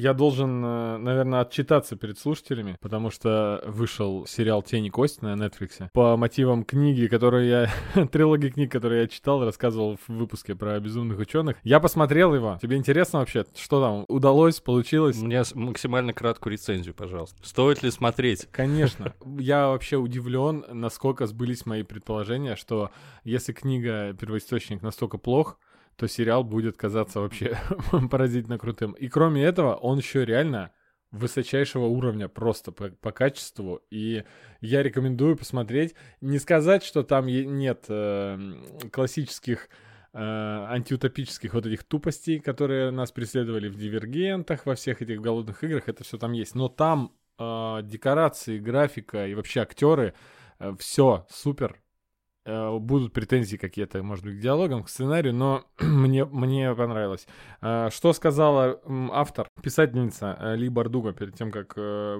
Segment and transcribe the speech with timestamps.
[0.00, 5.90] Я должен, э, наверное, отчитаться перед слушателями, потому что вышел сериал «Тени кость» на Netflix
[5.92, 7.70] по мотивам книги, которую я...
[8.10, 11.58] трилогии книг, которые я читал, рассказывал в выпуске про безумных ученых.
[11.64, 12.58] Я посмотрел его.
[12.62, 15.20] Тебе интересно вообще, что там удалось, получилось?
[15.20, 17.36] Мне максимально краткую рецензию, пожалуйста.
[17.42, 18.48] Стоит ли смотреть?
[18.50, 19.12] Конечно.
[19.38, 22.90] Я вообще удивлен, насколько сбылись мои предположения, что
[23.22, 25.58] если книга «Первоисточник» настолько плох,
[26.00, 27.58] то сериал будет казаться вообще
[28.10, 28.92] поразительно крутым.
[28.92, 30.72] И кроме этого, он еще реально
[31.10, 33.82] высочайшего уровня просто по, по качеству.
[33.90, 34.24] И
[34.62, 35.94] я рекомендую посмотреть.
[36.22, 38.38] Не сказать, что там нет э,
[38.90, 39.68] классических
[40.14, 45.86] э, антиутопических вот этих тупостей, которые нас преследовали в дивергентах, во всех этих голодных играх,
[45.86, 46.54] это все там есть.
[46.54, 50.14] Но там э, декорации, графика и вообще актеры,
[50.60, 51.78] э, все супер,
[52.46, 57.26] будут претензии какие-то, может быть, к диалогам, к сценарию, но мне, мне понравилось.
[57.60, 58.80] Э, что сказала
[59.12, 61.74] автор, писательница э, Ли Бардуга перед тем, как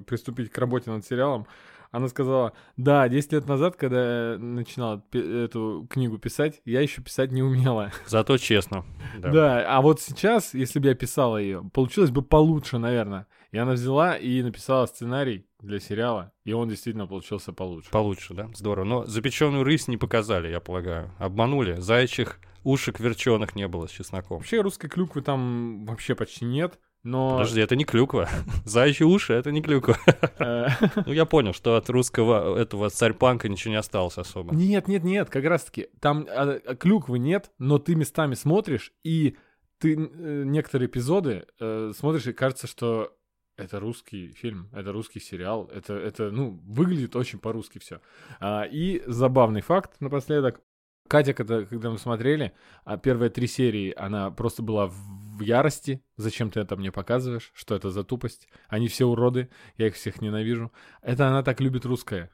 [0.06, 1.46] приступить к работе над сериалом?
[1.93, 7.32] Она сказала, да, 10 лет назад, когда я начинала эту книгу писать, я еще писать
[7.32, 7.91] не умела.
[8.07, 8.85] Зато честно.
[9.18, 9.30] Да.
[9.30, 13.26] да, а вот сейчас, если бы я писала ее, получилось бы получше, наверное.
[13.52, 17.90] И она взяла и написала сценарий для сериала, и он действительно получился получше.
[17.90, 18.48] Получше, да?
[18.54, 18.84] Здорово.
[18.84, 21.10] Но запеченную рысь не показали, я полагаю.
[21.18, 21.80] Обманули.
[21.80, 24.38] Заячьих ушек верченых не было с чесноком.
[24.38, 26.79] Вообще русской клюквы там вообще почти нет.
[27.02, 27.38] Но...
[27.38, 28.29] Подожди, это не клюква.
[28.65, 29.96] Заячьи уши— это не клюква.
[30.38, 30.68] Э.
[31.07, 34.54] ну, я понял, что от русского этого царь-панка ничего не осталось особо.
[34.54, 35.88] Нет, нет, нет, как раз-таки.
[36.01, 39.37] Там а, а, клюквы нет, но ты местами смотришь, и
[39.79, 43.12] ты э, некоторые эпизоды э, смотришь, и кажется, что
[43.61, 48.01] это русский фильм, это русский сериал, это, это ну, выглядит очень по-русски все.
[48.41, 50.61] А, и забавный факт напоследок.
[51.09, 52.53] Катя, когда, когда мы смотрели,
[52.85, 56.03] а первые три серии, она просто была в ярости.
[56.16, 57.51] Зачем ты это мне показываешь?
[57.53, 58.49] Что это за тупость?
[58.69, 60.71] Они все уроды, я их всех ненавижу.
[61.03, 62.31] Это она так любит русское.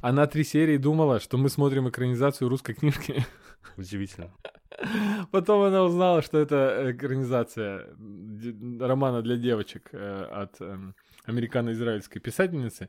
[0.00, 3.24] Она три серии думала, что мы смотрим экранизацию русской книжки.
[3.76, 4.32] Удивительно.
[5.30, 7.86] Потом она узнала, что это экранизация
[8.80, 10.94] романа для девочек э, от эм,
[11.24, 12.88] американо-израильской писательницы.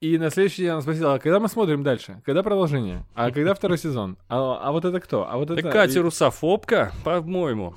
[0.00, 2.20] И на следующий день она спросила, а когда мы смотрим дальше?
[2.26, 3.06] Когда продолжение?
[3.14, 4.18] А когда второй сезон?
[4.28, 5.26] А, а вот это кто?
[5.28, 5.70] А вот это...
[5.70, 7.74] Катя русофобка, по-моему.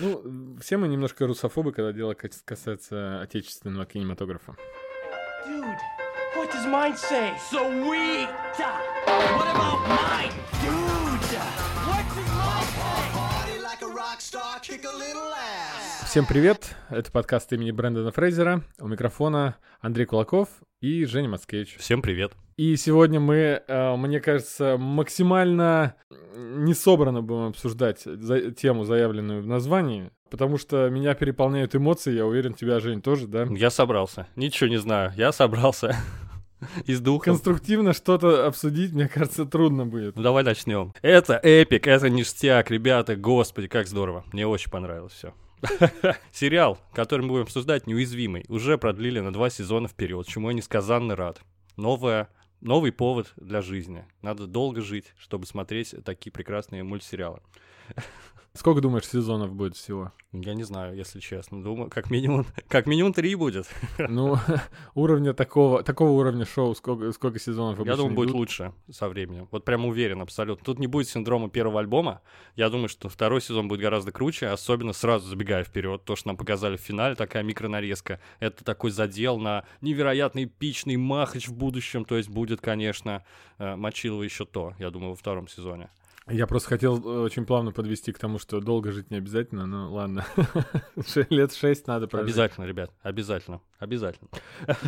[0.00, 4.56] Ну, все мы немножко русофобы, когда дело касается отечественного кинематографа.
[5.46, 5.64] Dude,
[6.36, 7.34] what does mine say?
[7.50, 8.28] Sweet!
[9.06, 10.32] What about mine?
[10.64, 11.02] Dude,
[14.62, 18.62] Всем привет, это подкаст имени Брэндона Фрейзера.
[18.78, 20.48] У микрофона Андрей Кулаков
[20.80, 21.78] и Женя Мацкевич.
[21.78, 22.32] Всем привет.
[22.56, 25.96] И сегодня мы, э, мне кажется, максимально
[26.36, 28.04] не собрано будем обсуждать
[28.56, 33.48] тему, заявленную в названии, потому что меня переполняют эмоции, я уверен, тебя, Жень, тоже, да?
[33.50, 34.28] Я собрался.
[34.36, 35.96] Ничего не знаю, я собрался.
[36.86, 37.26] Из духа.
[37.26, 40.16] Конструктивно что-то обсудить, мне кажется, трудно будет.
[40.16, 40.92] Ну давай начнем.
[41.02, 44.24] Это эпик, это ништяк, ребята, господи, как здорово.
[44.32, 45.34] Мне очень понравилось все.
[46.32, 51.14] Сериал, который мы будем обсуждать, «Неуязвимый», уже продлили на два сезона вперед, чему я несказанно
[51.14, 51.40] рад.
[51.76, 52.28] Новая
[52.62, 54.04] новый повод для жизни.
[54.22, 57.40] Надо долго жить, чтобы смотреть такие прекрасные мультсериалы.
[58.54, 60.12] Сколько думаешь сезонов будет всего?
[60.32, 61.62] Я не знаю, если честно.
[61.62, 63.66] Думаю, как минимум, как минимум три будет.
[63.98, 64.36] Ну,
[64.94, 69.48] уровня такого, такого уровня шоу, сколько, сколько сезонов Я думаю, будет лучше со временем.
[69.50, 70.64] Вот прям уверен абсолютно.
[70.64, 72.20] Тут не будет синдрома первого альбома.
[72.54, 76.04] Я думаю, что второй сезон будет гораздо круче, особенно сразу забегая вперед.
[76.04, 78.20] То, что нам показали в финале, такая микронарезка.
[78.38, 82.04] Это такой задел на невероятно эпичный махач в будущем.
[82.04, 83.24] То есть будет, конечно,
[83.58, 85.88] э, Мочилова еще то, я думаю, во втором сезоне.
[86.28, 89.92] Я просто хотел э, очень плавно подвести к тому, что долго жить не обязательно, но
[89.92, 90.24] ладно.
[91.30, 92.28] Лет шесть надо прожить.
[92.28, 94.30] Обязательно, ребят, обязательно, обязательно.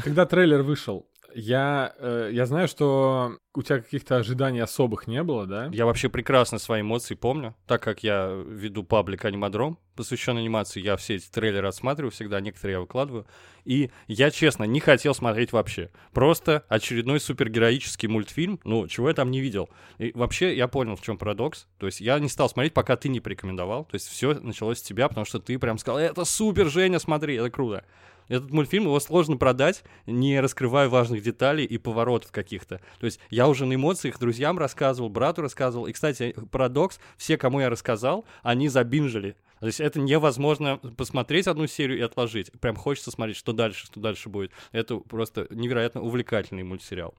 [0.05, 5.47] Когда трейлер вышел, я, э, я знаю, что у тебя каких-то ожиданий особых не было,
[5.47, 5.69] да?
[5.73, 10.97] Я вообще прекрасно свои эмоции помню, так как я веду паблик Анимадром, посвященный анимации, я
[10.97, 13.27] все эти трейлеры отсматриваю всегда, некоторые я выкладываю,
[13.65, 15.91] и я, честно, не хотел смотреть вообще.
[16.13, 19.69] Просто очередной супергероический мультфильм, ну, чего я там не видел.
[19.99, 23.09] И вообще я понял, в чем парадокс, то есть я не стал смотреть, пока ты
[23.09, 26.69] не порекомендовал, то есть все началось с тебя, потому что ты прям сказал, это супер,
[26.69, 27.85] Женя, смотри, это круто.
[28.29, 32.81] Этот мультфильм, его сложно продать, не раскрывая важных деталей и поворотов каких-то.
[32.99, 35.87] То есть я уже на эмоциях друзьям рассказывал, брату рассказывал.
[35.87, 41.67] И, кстати, парадокс, все, кому я рассказал, они забинжили То есть это невозможно посмотреть одну
[41.67, 42.51] серию и отложить.
[42.61, 44.53] Прям хочется смотреть, что дальше, что дальше будет.
[44.73, 47.15] Это просто невероятно увлекательный мультсериал.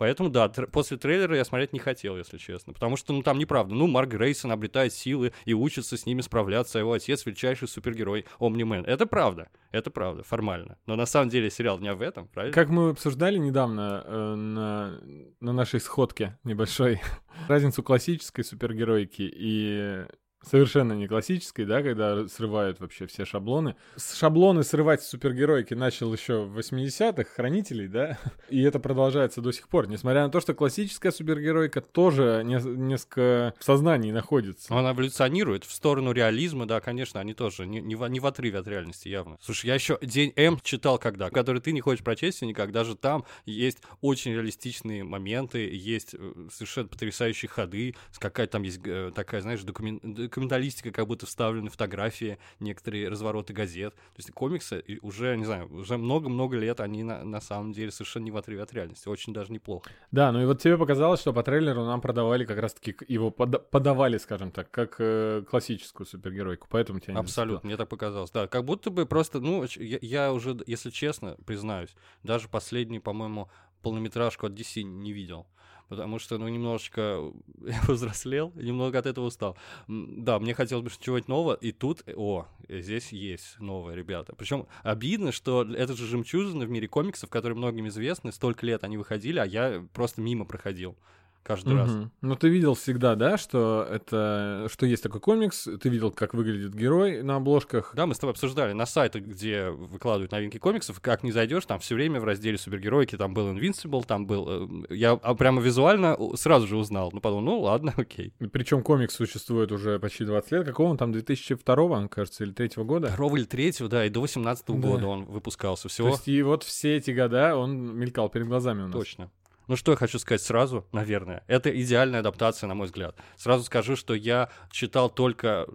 [0.00, 2.72] Поэтому, да, тр- после трейлера я смотреть не хотел, если честно.
[2.72, 3.74] Потому что, ну, там неправда.
[3.74, 6.78] Ну, Марк Грейсон обретает силы и учится с ними справляться.
[6.78, 8.86] Его отец— величайший супергерой Омнимен.
[8.86, 9.50] Это правда.
[9.72, 10.78] Это правда, формально.
[10.86, 12.54] Но на самом деле сериал не в этом, правильно?
[12.54, 15.00] Как мы обсуждали недавно э, на,
[15.38, 17.02] на нашей сходке небольшой
[17.48, 20.06] разницу классической супергеройки и
[20.42, 23.76] совершенно не классической, да, когда срывают вообще все шаблоны.
[23.96, 29.68] С шаблоны срывать супергеройки начал еще в 80-х хранителей, да, и это продолжается до сих
[29.68, 34.74] пор, несмотря на то, что классическая супергеройка тоже не, несколько в сознании находится.
[34.74, 38.58] Она эволюционирует в сторону реализма, да, конечно, они тоже не, не, в, не в отрыве
[38.58, 39.38] от реальности, явно.
[39.40, 43.24] Слушай, я еще День М читал когда, который ты не хочешь прочесть никак, даже там
[43.44, 49.62] есть очень реалистичные моменты, есть э, совершенно потрясающие ходы, какая там есть э, такая, знаешь,
[49.62, 53.94] документ документалистика, как будто вставлены фотографии, некоторые развороты газет.
[53.94, 58.24] То есть комиксы уже, не знаю, уже много-много лет они на, на самом деле совершенно
[58.24, 59.08] не в отрыве от реальности.
[59.08, 59.90] Очень даже неплохо.
[60.12, 63.58] Да, ну и вот тебе показалось, что по трейлеру нам продавали как раз-таки его пода-
[63.58, 68.30] подавали, скажем так, как э, классическую супергеройку, поэтому тебя не Абсолютно, мне так показалось.
[68.30, 73.50] Да, как будто бы просто, ну, я, я уже, если честно, признаюсь, даже последний, по-моему,
[73.82, 75.46] полнометражку от DC не видел
[75.90, 77.32] потому что, ну, немножечко
[77.66, 79.58] я повзрослел, немного от этого устал.
[79.88, 84.34] Да, мне хотелось бы чего-нибудь нового, и тут, о, здесь есть новое, ребята.
[84.36, 88.96] Причем обидно, что это же жемчужина в мире комиксов, которые многим известны, столько лет они
[88.96, 90.96] выходили, а я просто мимо проходил
[91.42, 91.82] каждый угу.
[91.82, 91.90] раз.
[92.20, 96.74] Ну, ты видел всегда, да, что это, что есть такой комикс, ты видел, как выглядит
[96.74, 97.92] герой на обложках.
[97.94, 101.80] Да, мы с тобой обсуждали на сайтах, где выкладывают новинки комиксов, как не зайдешь, там
[101.80, 104.84] все время в разделе супергеройки, там был Invincible, там был...
[104.90, 108.32] Э, я а, прямо визуально сразу же узнал, ну, подумал, ну, ладно, окей.
[108.52, 113.12] Причем комикс существует уже почти 20 лет, какого он там, 2002 кажется, или 3 года?
[113.16, 114.88] 2 или 3 да, и до 18 -го да.
[114.88, 116.08] года он выпускался всего.
[116.08, 118.92] То есть и вот все эти года он мелькал перед глазами у нас.
[118.92, 119.30] Точно.
[119.70, 121.44] Ну что я хочу сказать сразу, наверное.
[121.46, 123.14] Это идеальная адаптация, на мой взгляд.
[123.36, 125.68] Сразу скажу, что я читал только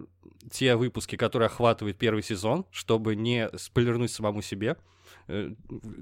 [0.50, 4.76] те выпуски, которые охватывают первый сезон, чтобы не спойлернуть самому себе.
[5.28, 5.50] Э,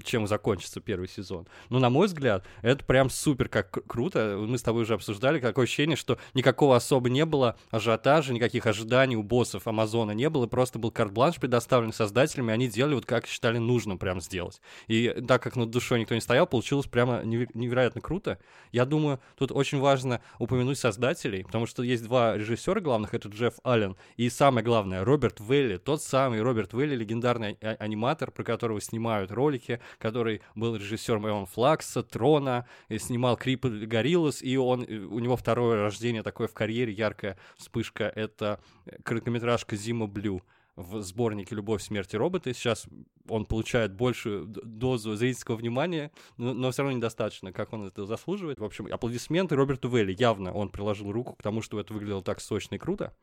[0.03, 1.47] чем закончится первый сезон.
[1.69, 4.37] Но, на мой взгляд, это прям супер как круто.
[4.39, 9.15] Мы с тобой уже обсуждали, какое ощущение, что никакого особо не было ажиотажа, никаких ожиданий
[9.15, 13.57] у боссов Амазона не было, просто был карт-бланш предоставлен создателями, они делали вот как считали
[13.57, 14.61] нужным прям сделать.
[14.87, 18.37] И так как над душой никто не стоял, получилось прямо невероятно круто.
[18.71, 23.55] Я думаю, тут очень важно упомянуть создателей, потому что есть два режиссера главных, это Джефф
[23.63, 28.79] Аллен и самое главное, Роберт Велли, тот самый Роберт Велли, легендарный а, аниматор, про которого
[28.79, 35.19] снимают снимают ролики, который был режиссером Эон Флакса, Трона, снимал Крип Гориллас, и он, у
[35.19, 38.59] него второе рождение такое в карьере, яркая вспышка, это
[39.03, 40.41] короткометражка Зима Блю
[40.75, 42.53] в сборнике «Любовь, смерть и роботы».
[42.53, 42.85] Сейчас
[43.29, 48.59] он получает большую дозу зрительского внимания, но, но все равно недостаточно, как он это заслуживает.
[48.59, 50.13] В общем, аплодисменты Роберту Велли.
[50.19, 53.15] Явно он приложил руку к тому, что это выглядело так сочно и круто.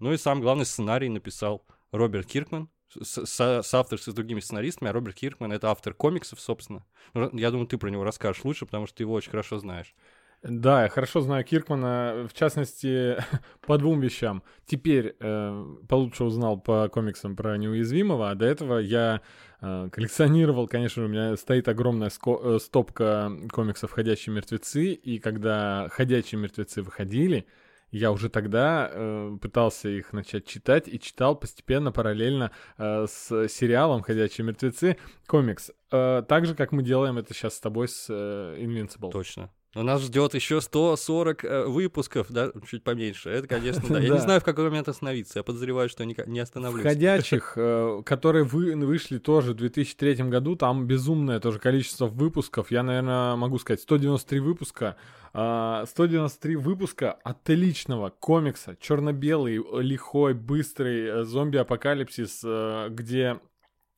[0.00, 2.68] Ну и сам главный сценарий написал Роберт Киркман,
[3.00, 6.84] с, с, с авторством с другими сценаристами, а Роберт Киркман— это автор комиксов, собственно.
[7.14, 9.94] Ну, я думаю, ты про него расскажешь лучше, потому что ты его очень хорошо знаешь.
[10.42, 13.16] Да, я хорошо знаю Киркмана, в частности,
[13.66, 14.44] по двум вещам.
[14.66, 19.20] Теперь э, получше узнал по комиксам про неуязвимого, а до этого я
[19.60, 26.40] э, коллекционировал, конечно, у меня стоит огромная э, стопка комиксов «Ходячие мертвецы», и когда «Ходячие
[26.40, 27.44] мертвецы» выходили,
[27.90, 34.02] я уже тогда э, пытался их начать читать и читал постепенно, параллельно э, с сериалом
[34.02, 34.96] «Ходячие мертвецы»
[35.26, 35.70] комикс.
[35.90, 39.10] Э, так же, как мы делаем это сейчас с тобой с э, Invincible.
[39.10, 39.50] Точно.
[39.74, 43.28] Но нас ждет еще 140 э, выпусков, да, чуть поменьше.
[43.28, 44.00] Это, конечно, да.
[44.00, 45.38] Я не знаю, в какой момент остановиться.
[45.38, 46.80] Я подозреваю, что не, остановлюсь.
[46.80, 52.70] Входящих, э, которые вы, вышли тоже в 2003 году, там безумное тоже количество выпусков.
[52.70, 54.96] Я, наверное, могу сказать, 193 выпуска.
[55.32, 63.38] 193 а, выпуска отличного комикса, черно-белый, лихой, быстрый э, зомби-апокалипсис, э, где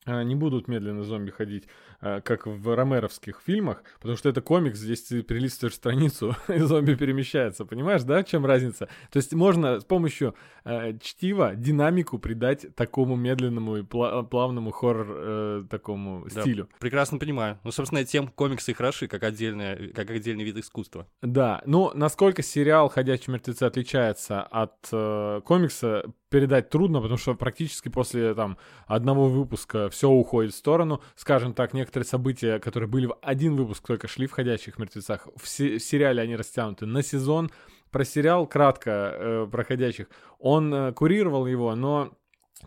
[0.05, 1.67] не будут медленно зомби ходить,
[2.01, 7.65] как в ромеровских фильмах, потому что это комикс, здесь ты перелистываешь страницу, и зомби перемещается,
[7.65, 8.87] понимаешь, да, в чем разница?
[9.11, 15.63] То есть можно с помощью э, чтива динамику придать такому медленному и плавному хоррор э,
[15.69, 16.69] такому да, стилю.
[16.79, 17.59] Прекрасно понимаю.
[17.63, 21.07] Ну, собственно, тем комиксы и хороши, как, отдельная, как отдельный вид искусства.
[21.21, 27.89] Да, ну, насколько сериал «Ходячие мертвецы» отличается от э, комикса, передать трудно, потому что практически
[27.89, 31.01] после там одного выпуска все уходит в сторону.
[31.15, 35.47] Скажем так, некоторые события, которые были в один выпуск только шли в «Ходячих мертвецах», в,
[35.47, 37.51] се- в сериале они растянуты на сезон.
[37.91, 40.07] Про сериал кратко э, проходящих.
[40.39, 42.17] Он э, курировал его, но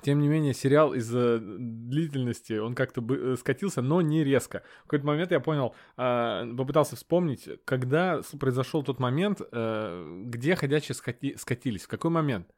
[0.03, 4.63] тем не менее, сериал из-за длительности, он как-то бы скатился, но не резко.
[4.81, 10.95] В какой-то момент я понял, э, попытался вспомнить, когда произошел тот момент, э, где ходячие
[10.95, 12.49] скати скатились, в какой момент.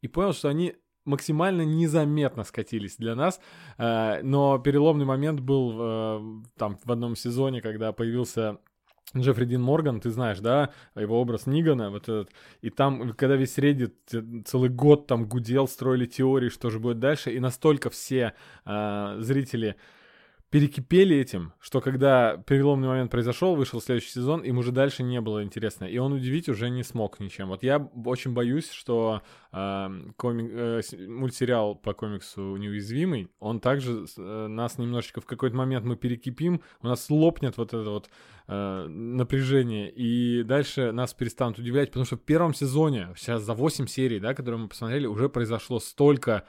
[0.00, 0.74] И понял, что они
[1.04, 3.40] максимально незаметно скатились для нас,
[3.78, 6.20] э, но переломный момент был э,
[6.56, 8.58] там в одном сезоне, когда появился
[9.16, 12.30] Джеффри Дин Морган, ты знаешь, да, его образ Нигана, вот этот,
[12.62, 17.30] и там, когда весь Reddit целый год там гудел, строили теории, что же будет дальше,
[17.30, 18.32] и настолько все
[18.64, 19.76] э, зрители
[20.52, 25.42] перекипели этим, что когда переломный момент произошел, вышел следующий сезон, им уже дальше не было
[25.42, 25.86] интересно.
[25.86, 27.48] И он удивить уже не смог ничем.
[27.48, 34.46] Вот я очень боюсь, что э, комик, э, мультсериал по комиксу «Неуязвимый», он также э,
[34.46, 38.10] нас немножечко в какой-то момент мы перекипим, у нас лопнет вот это вот
[38.46, 43.86] э, напряжение, и дальше нас перестанут удивлять, потому что в первом сезоне, сейчас за 8
[43.86, 46.44] серий, да, которые мы посмотрели, уже произошло столько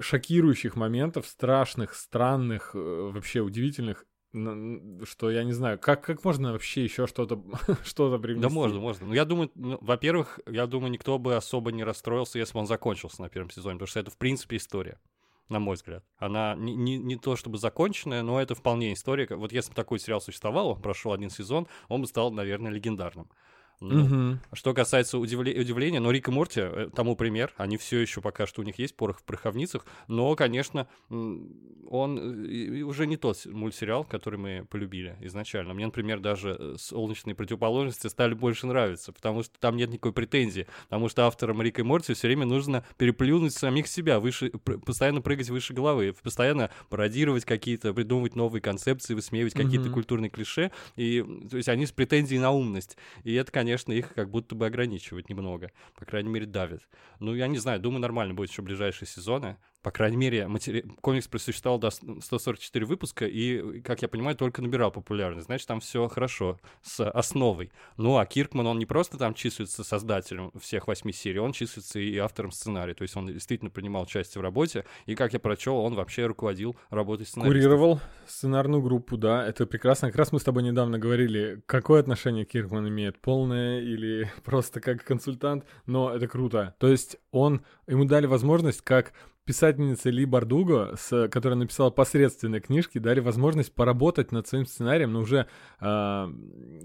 [0.00, 6.82] шокирующих моментов, страшных, странных, э, вообще удивительных, что я не знаю, как, как можно вообще
[6.82, 7.42] еще что-то
[7.84, 8.42] что привнести?
[8.42, 9.06] Да можно, можно.
[9.06, 12.66] Ну, я думаю, ну, во-первых, я думаю, никто бы особо не расстроился, если бы он
[12.66, 14.98] закончился на первом сезоне, потому что это, в принципе, история
[15.48, 16.04] на мой взгляд.
[16.16, 19.28] Она не, не, не то чтобы законченная, но это вполне история.
[19.30, 23.30] Вот если бы такой сериал существовал, он прошел один сезон, он бы стал, наверное, легендарным.
[23.88, 24.38] Ну, угу.
[24.52, 27.52] Что касается удивле- удивления, но Рик и Морти э, тому пример.
[27.56, 32.18] Они все еще пока что у них есть порох в пороховницах, но, конечно, он
[32.84, 35.74] уже не тот мультсериал, который мы полюбили изначально.
[35.74, 40.66] Мне, например, даже э, солнечные противоположности стали больше нравиться, потому что там нет никакой претензии,
[40.84, 45.50] потому что авторам Рика и Морти все время нужно переплюнуть самих себя, выше, постоянно прыгать
[45.50, 51.68] выше головы, постоянно пародировать какие-то, придумывать новые концепции, высмеивать какие-то культурные клише, и, то есть
[51.68, 52.96] они с претензией на умность.
[53.24, 55.72] И это, конечно, конечно, их как будто бы ограничивают немного.
[55.96, 56.88] По крайней мере, давит.
[57.18, 59.56] Ну, я не знаю, думаю, нормально будет еще ближайшие сезоны.
[59.84, 60.86] По крайней мере, матери...
[61.02, 65.44] комикс просуществовал до 144 выпуска и, как я понимаю, только набирал популярность.
[65.44, 67.70] Значит, там все хорошо с основой.
[67.98, 72.16] Ну, а Киркман, он не просто там числится создателем всех восьми серий, он числится и
[72.16, 72.94] автором сценария.
[72.94, 74.86] То есть он действительно принимал участие в работе.
[75.04, 77.52] И, как я прочел, он вообще руководил работой сценариста.
[77.54, 79.46] Курировал сценарную группу, да.
[79.46, 80.08] Это прекрасно.
[80.08, 85.04] Как раз мы с тобой недавно говорили, какое отношение Киркман имеет, полное или просто как
[85.04, 85.66] консультант.
[85.84, 86.74] Но это круто.
[86.78, 89.12] То есть он, ему дали возможность как
[89.44, 95.20] писательнице Ли Бардуго, с, которая написала посредственные книжки, дали возможность поработать над своим сценарием, но
[95.20, 95.46] уже
[95.80, 96.26] э,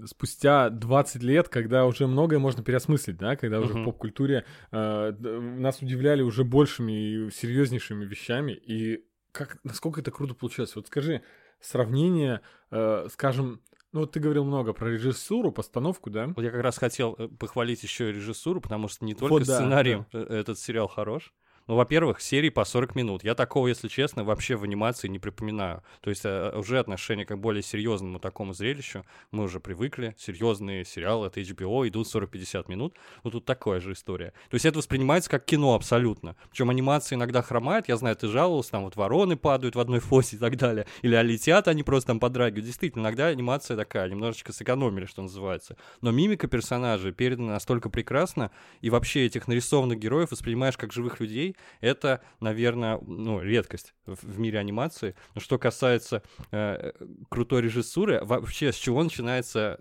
[0.05, 3.63] спустя 20 лет, когда уже многое можно переосмыслить, да, когда uh-huh.
[3.63, 10.11] уже в поп-культуре э, нас удивляли уже большими и серьезнейшими вещами, и как, насколько это
[10.11, 10.75] круто получилось.
[10.75, 11.21] Вот скажи,
[11.61, 13.61] сравнение, э, скажем,
[13.91, 16.27] ну, вот ты говорил много про режиссуру, постановку, да?
[16.35, 19.43] Вот я как раз хотел э, похвалить еще и режиссуру, потому что не только вот,
[19.43, 20.19] сценарием да.
[20.19, 21.33] Э, этот сериал хорош,
[21.69, 23.23] ну, во-первых, серии по 40 минут.
[23.23, 25.83] Я такого, если честно, вообще в анимации не припоминаю.
[26.01, 29.05] То есть э, уже отношение к более серьезному такому зрелищу.
[29.29, 30.15] Мы уже привыкли.
[30.17, 32.95] Серьезные сериалы от HBO идут 40-50 минут.
[33.23, 34.33] Ну, тут такая же история.
[34.49, 36.35] То есть это воспринимается как кино абсолютно.
[36.49, 37.87] Причем анимация иногда хромает.
[37.87, 40.87] Я знаю, ты жаловался, там вот вороны падают в одной фосе и так далее.
[41.03, 42.65] Или а летят они просто там подрагивают.
[42.65, 45.77] Действительно, иногда анимация такая, немножечко сэкономили, что называется.
[46.01, 48.49] Но мимика персонажей передана настолько прекрасно,
[48.81, 54.59] и вообще этих нарисованных героев воспринимаешь как живых людей, это, наверное, ну, редкость в, мире
[54.59, 55.15] анимации.
[55.35, 56.91] Но что касается э,
[57.29, 59.79] крутой режиссуры, вообще с чего начинается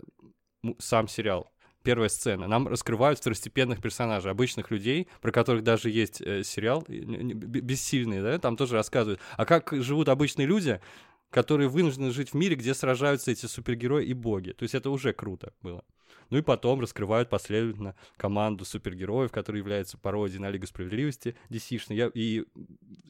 [0.78, 1.52] сам сериал?
[1.84, 2.46] первая сцена.
[2.46, 8.58] Нам раскрывают второстепенных персонажей, обычных людей, про которых даже есть э, сериал, бессильные, да, там
[8.58, 9.20] тоже рассказывают.
[9.38, 10.82] А как живут обычные люди,
[11.30, 14.52] которые вынуждены жить в мире, где сражаются эти супергерои и боги.
[14.52, 15.84] То есть это уже круто было.
[16.30, 21.96] Ну и потом раскрывают последовательно команду супергероев, которая является пародией на Лигу Справедливости DC-шной.
[21.96, 22.44] Я, и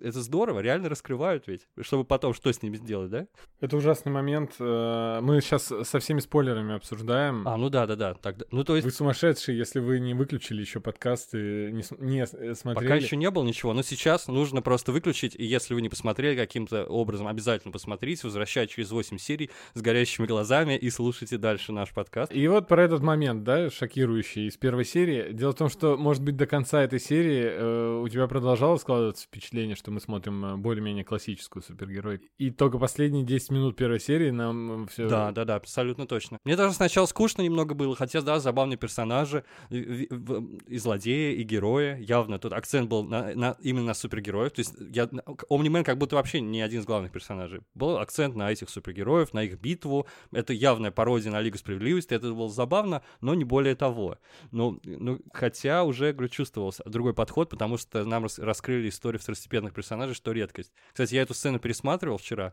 [0.03, 3.27] это здорово, реально раскрывают ведь, чтобы потом что с ними сделать, да?
[3.61, 4.53] Это ужасный момент.
[4.61, 7.47] Э, мы сейчас со всеми спойлерами обсуждаем.
[7.47, 8.15] А, ну да, да, да.
[8.15, 8.85] Тогда, ну, то есть...
[8.85, 12.89] Вы сумасшедшие, если вы не выключили еще подкасты, не, не смотрели.
[12.89, 16.37] Пока еще не было ничего, но сейчас нужно просто выключить, и если вы не посмотрели
[16.37, 21.93] каким-то образом, обязательно посмотрите, возвращать через 8 серий с горящими глазами и слушайте дальше наш
[21.93, 22.33] подкаст.
[22.33, 25.33] И вот про этот момент, да, шокирующий из первой серии.
[25.33, 29.25] Дело в том, что, может быть, до конца этой серии э, у тебя продолжалось складываться
[29.27, 32.21] впечатление, что мы смотрим э, более-менее классическую супергерой.
[32.37, 35.09] И только последние 10 минут первой серии нам все.
[35.09, 36.39] Да, да, да, абсолютно точно.
[36.45, 41.97] Мне даже сначала скучно немного было, хотя, да, забавные персонажи, и злодеи, и герои.
[42.01, 44.53] Явно тут акцент был на, на, именно на супергероев.
[44.53, 45.09] То есть я,
[45.49, 47.61] Омнимен как будто вообще не один из главных персонажей.
[47.75, 50.07] Был акцент на этих супергероев, на их битву.
[50.33, 52.15] Это явная пародия на Лигу Справедливости.
[52.15, 54.19] Это было забавно забавно, но не более того.
[54.51, 59.75] Ну, ну хотя уже, говорю, чувствовался другой подход, потому что нам рас- раскрыли историю второстепенных
[59.75, 60.73] персонажей, что редкость.
[60.93, 62.53] Кстати, я эту сцену пересматривал вчера,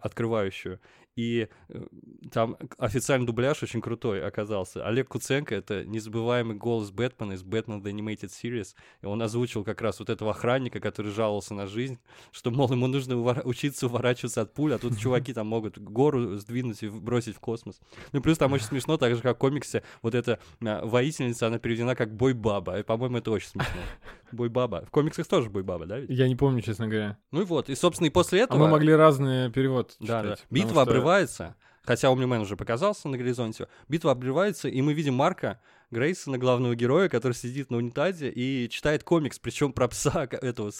[0.00, 0.80] открывающую,
[1.16, 1.86] и э,
[2.32, 4.86] там официальный дубляж очень крутой оказался.
[4.86, 8.74] Олег Куценко— это незабываемый голос Бэтмена из Batman The Animated Series.
[9.02, 11.98] И он озвучил как раз вот этого охранника, который жаловался на жизнь,
[12.32, 13.42] что, мол, ему нужно увор...
[13.44, 17.80] учиться уворачиваться от пуль, а тут чуваки там могут гору сдвинуть и бросить в космос.
[18.12, 21.58] Ну, плюс там очень смешно, так же, как в комиксе, вот эта а, воительница, она
[21.58, 22.78] переведена как Бой-баба.
[22.78, 23.72] И, по-моему, это очень смешно.
[24.32, 24.84] Бой-баба.
[24.86, 25.98] В комиксах тоже Бой-баба, да?
[25.98, 26.10] Ведь?
[26.10, 27.18] Я не помню, честно говоря.
[27.30, 28.60] Ну и вот, и, собственно, и после этого...
[28.60, 30.30] А мы могли разные перевод Да, да.
[30.36, 33.68] читать, Битва потому что- обрывается, хотя Омнимен уже показался на горизонте.
[33.88, 35.60] Битва обрывается, и мы видим Марка
[35.90, 40.72] Грейсона, главного героя, который сидит на унитазе и читает комикс, причем про пса этого,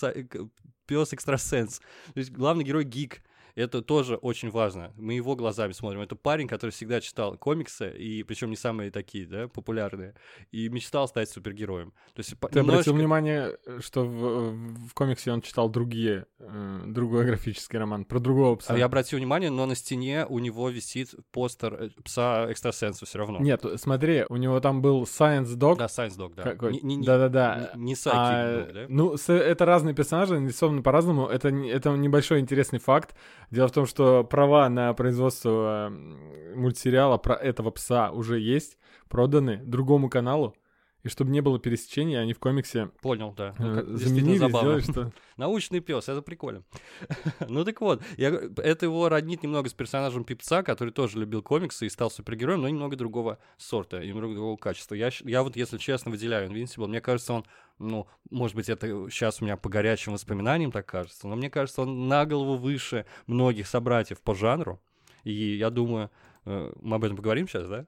[0.87, 1.79] пес экстрасенс.
[1.79, 3.23] То есть главный герой гик.
[3.55, 4.93] Это тоже очень важно.
[4.97, 6.01] Мы его глазами смотрим.
[6.01, 10.15] Это парень, который всегда читал комиксы, и причем не самые такие, да, популярные,
[10.51, 11.93] и мечтал стать супергероем.
[12.15, 17.25] То есть Ты обратил немножечко- внимание, что в, в комиксе он читал другие, э, другой
[17.27, 18.75] графический роман про другого пса?
[18.75, 23.19] А Я обратил внимание, но на стене у него висит постер э, пса экстрасенса все
[23.19, 23.39] равно.
[23.39, 25.77] Нет, смотри, у него там был Science Dog.
[25.77, 26.43] Да, Science Dog, да.
[26.43, 26.73] Какой?
[26.73, 27.71] Не- не- не- Да-да-да.
[27.77, 28.87] Не, не А, Dog, да?
[28.89, 31.27] Ну, это разные персонажи, нарисованы по-разному.
[31.29, 33.15] Это, это небольшой интересный факт.
[33.51, 39.61] Дело в том, что права на производство м, мультсериала про этого пса уже есть, проданы
[39.65, 40.55] другому каналу.
[41.05, 43.55] И чтобы не было пересечения, они в комиксе Понял, да.
[43.59, 44.81] Ну, э, как- действительно заменили, забавно.
[44.81, 45.13] сделали, что...
[45.37, 46.65] Научный пес, это прикольно.
[47.47, 51.85] ну так вот, я, это его роднит немного с персонажем Пипца, который тоже любил комиксы
[51.85, 54.95] и стал супергероем, но немного другого сорта, немного другого качества.
[54.95, 56.87] Я, я вот, если честно, выделяю Invincible.
[56.87, 57.45] Мне кажется, он,
[57.79, 61.83] ну, может быть, это сейчас у меня по горячим воспоминаниям так кажется, но мне кажется,
[61.83, 64.81] он на голову выше многих собратьев по жанру.
[65.23, 66.11] И я думаю,
[66.47, 67.87] э, мы об этом поговорим сейчас, да?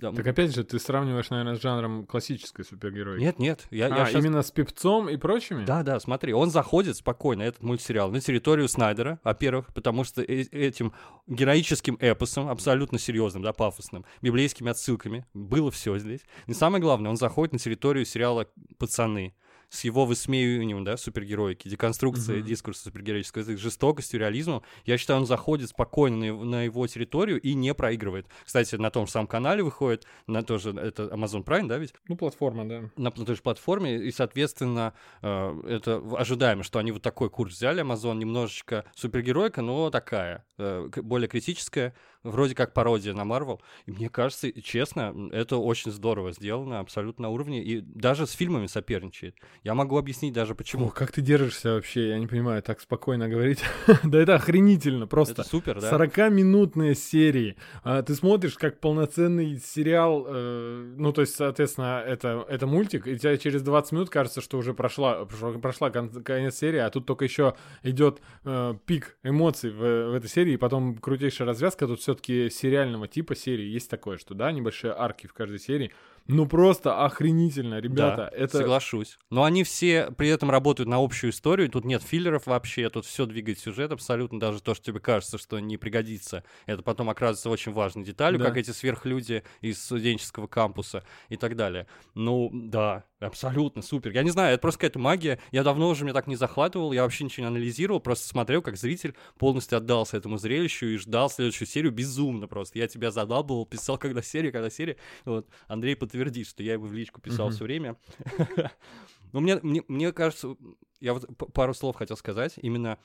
[0.00, 3.22] Да, Так опять же, ты сравниваешь, наверное, с жанром классической супергероики.
[3.22, 5.64] Нет, нет, я, а, я щас- именно с Пипцом и прочими?
[5.64, 10.42] Да, да, смотри, он заходит спокойно, этот мультсериал, на территорию Снайдера, во-первых, потому что э-
[10.50, 10.92] этим
[11.26, 16.20] героическим эпосом, абсолютно серьезным, да, пафосным, библейскими отсылками, было все здесь.
[16.46, 18.46] И самое главное, он заходит на территорию сериала
[18.78, 19.34] «Пацаны»,
[19.74, 22.48] с его высмеиванием, да, супергероики, деконструкцией Мгм.
[22.48, 27.40] дискурса супергероического, с жестокостью, реализмом, я считаю, он заходит спокойно на его, на его территорию
[27.40, 28.26] и не проигрывает.
[28.44, 31.92] Кстати, на том же самом канале выходит, на тоже, это Amazon Prime, да, ведь?
[32.08, 32.80] Ну, платформа, да.
[32.96, 37.54] на, на той же платформе, и, соответственно, э, это ожидаемо, что они вот такой курс
[37.54, 43.60] взяли, Amazon, немножечко супергеройка, но такая, э, более критическая, вроде как пародия на Marvel.
[43.86, 48.66] И мне кажется, честно, это очень здорово сделано, абсолютно на уровне, и даже с фильмами
[48.66, 49.36] соперничает.
[49.62, 50.88] Я могу объяснить даже почему.
[50.88, 52.08] О, как ты держишься вообще?
[52.08, 53.60] Я не понимаю, так спокойно говорить.
[54.04, 55.42] да это охренительно, просто.
[55.42, 55.90] Это супер, да?
[55.90, 57.56] 40-минутные серии.
[57.82, 63.18] А, ты смотришь как полноценный сериал, э, ну, то есть, соответственно, это, это мультик, и
[63.18, 67.24] тебе через 20 минут кажется, что уже прошла, прошла, кон- конец серии, а тут только
[67.24, 72.50] еще идет э, пик эмоций в, в этой серии, и потом крутейшая развязка, тут все-таки
[72.50, 73.66] сериального типа серии.
[73.66, 75.92] Есть такое, что, да, небольшие арки в каждой серии,
[76.26, 78.30] ну, просто охренительно, ребята.
[78.30, 78.58] Да, это...
[78.58, 79.18] соглашусь.
[79.30, 83.26] Но они все при этом работают на общую историю, тут нет филлеров вообще, тут все
[83.26, 87.72] двигает сюжет абсолютно, даже то, что тебе кажется, что не пригодится, это потом оказывается очень
[87.72, 88.46] важной деталью, Да.
[88.46, 91.86] как эти сверхлюди из студенческого кампуса и так далее.
[92.14, 94.12] Ну, да, абсолютно супер.
[94.12, 95.38] Я не знаю, это просто какая-то магия.
[95.50, 98.76] Я давно уже меня так не захватывал, я вообще ничего не анализировал, просто смотрел, как
[98.76, 102.78] зритель полностью отдался этому зрелищу и ждал следующую серию безумно просто.
[102.78, 104.96] Я тебя задалбывал, писал, когда серия, когда серия.
[105.24, 107.96] Вот, Андрей подтвердит, что я ему в личку писал все время.
[109.32, 110.56] Но мне, мне, мне кажется,
[111.00, 112.98] я вот пару слов хотел сказать, именно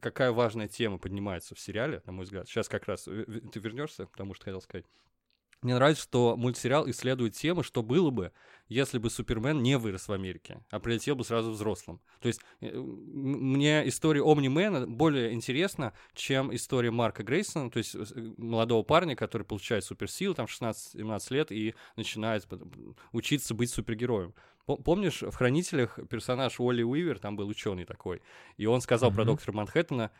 [0.00, 2.48] какая важная тема поднимается в сериале, на мой взгляд.
[2.48, 4.86] Сейчас как раз э, ты вернешься к тому, что хотел сказать.
[5.62, 8.32] Мне нравится, что мультсериал исследует темы, что было бы,
[8.68, 12.00] если бы Супермен не вырос в Америке, а прилетел бы сразу взрослым.
[12.20, 12.84] То есть э, м-
[13.54, 17.98] мне история Омнимена более интересна, чем история Марка Грейсона, то есть э,
[18.36, 22.46] молодого парня, который получает суперсилы, там 16-17 лет, и начинает
[23.12, 24.34] учиться быть супергероем.
[24.66, 28.20] По- Помнишь, в «Хранителях» персонаж Уолли Уивер, там был ученый такой,
[28.58, 29.32] и он сказал про Мгм.
[29.32, 30.10] доктора Манхэттена,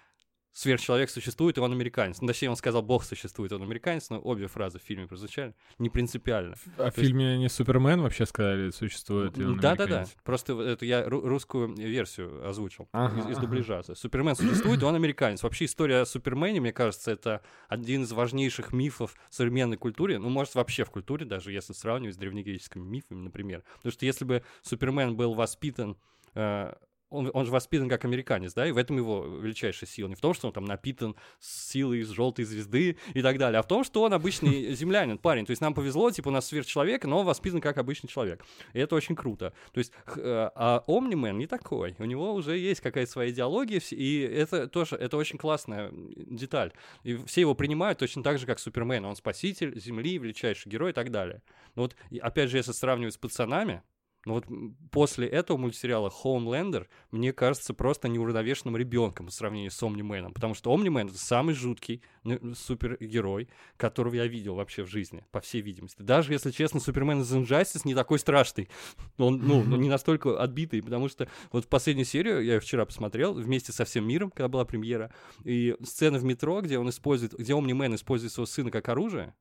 [0.52, 2.20] сверхчеловек существует, и он американец.
[2.20, 5.88] Ну, точнее, он сказал, бог существует, он американец, но обе фразы в фильме прозвучали не
[5.90, 6.54] принципиально.
[6.76, 9.38] А в То есть- фильме не Супермен вообще сказали, существует?
[9.38, 13.46] и он Да-да-да, просто это я ру- русскую версию озвучил Ага, из, из ага.
[13.46, 13.82] дубляжа.
[13.94, 15.42] Супермен существует, и он американец.
[15.42, 20.28] Вообще история о Супермене, мне кажется, это один из важнейших мифов в современной культуре, ну,
[20.28, 23.62] может, вообще в культуре, даже если сравнивать с древнегреческими мифами, например.
[23.76, 25.96] Потому что если бы Супермен был воспитан
[26.34, 26.72] э,
[27.10, 30.08] он, он же воспитан как американец, да, и в этом его величайшая сила.
[30.08, 33.62] Не в том, что он там напитан силой из желтой звезды и так далее, а
[33.62, 35.46] в том, что он обычный землянин, парень.
[35.46, 38.44] То есть нам повезло, типа у нас сверхчеловек, но он воспитан как обычный человек.
[38.72, 39.52] И это очень круто.
[39.72, 41.96] То есть, э, а Омнимен не такой.
[41.98, 46.72] У него уже есть какая-то своя идеология, и это тоже, это очень классная деталь.
[47.04, 49.04] И все его принимают точно так же, как Супермен.
[49.04, 51.42] Он спаситель Земли, величайший герой и так далее.
[51.74, 53.82] Но вот, опять же, если сравнивать с пацанами,
[54.28, 54.44] но вот
[54.90, 60.70] после этого мультсериала Хоумлендер мне кажется просто неуравновешенным ребенком по сравнению с Омнименом, потому что
[60.70, 66.02] Омнимен— это самый жуткий ну, супергерой, которого я видел вообще в жизни, по всей видимости.
[66.02, 68.68] Даже, если честно, Супермен из Injustice не такой страшный.
[69.16, 73.72] Он, ну, не настолько отбитый, потому что вот в последнюю серию, я вчера посмотрел, вместе
[73.72, 75.10] со всем миром, когда была премьера,
[75.42, 79.34] и сцена в метро, где он использует, где Омнимен использует своего сына как оружие,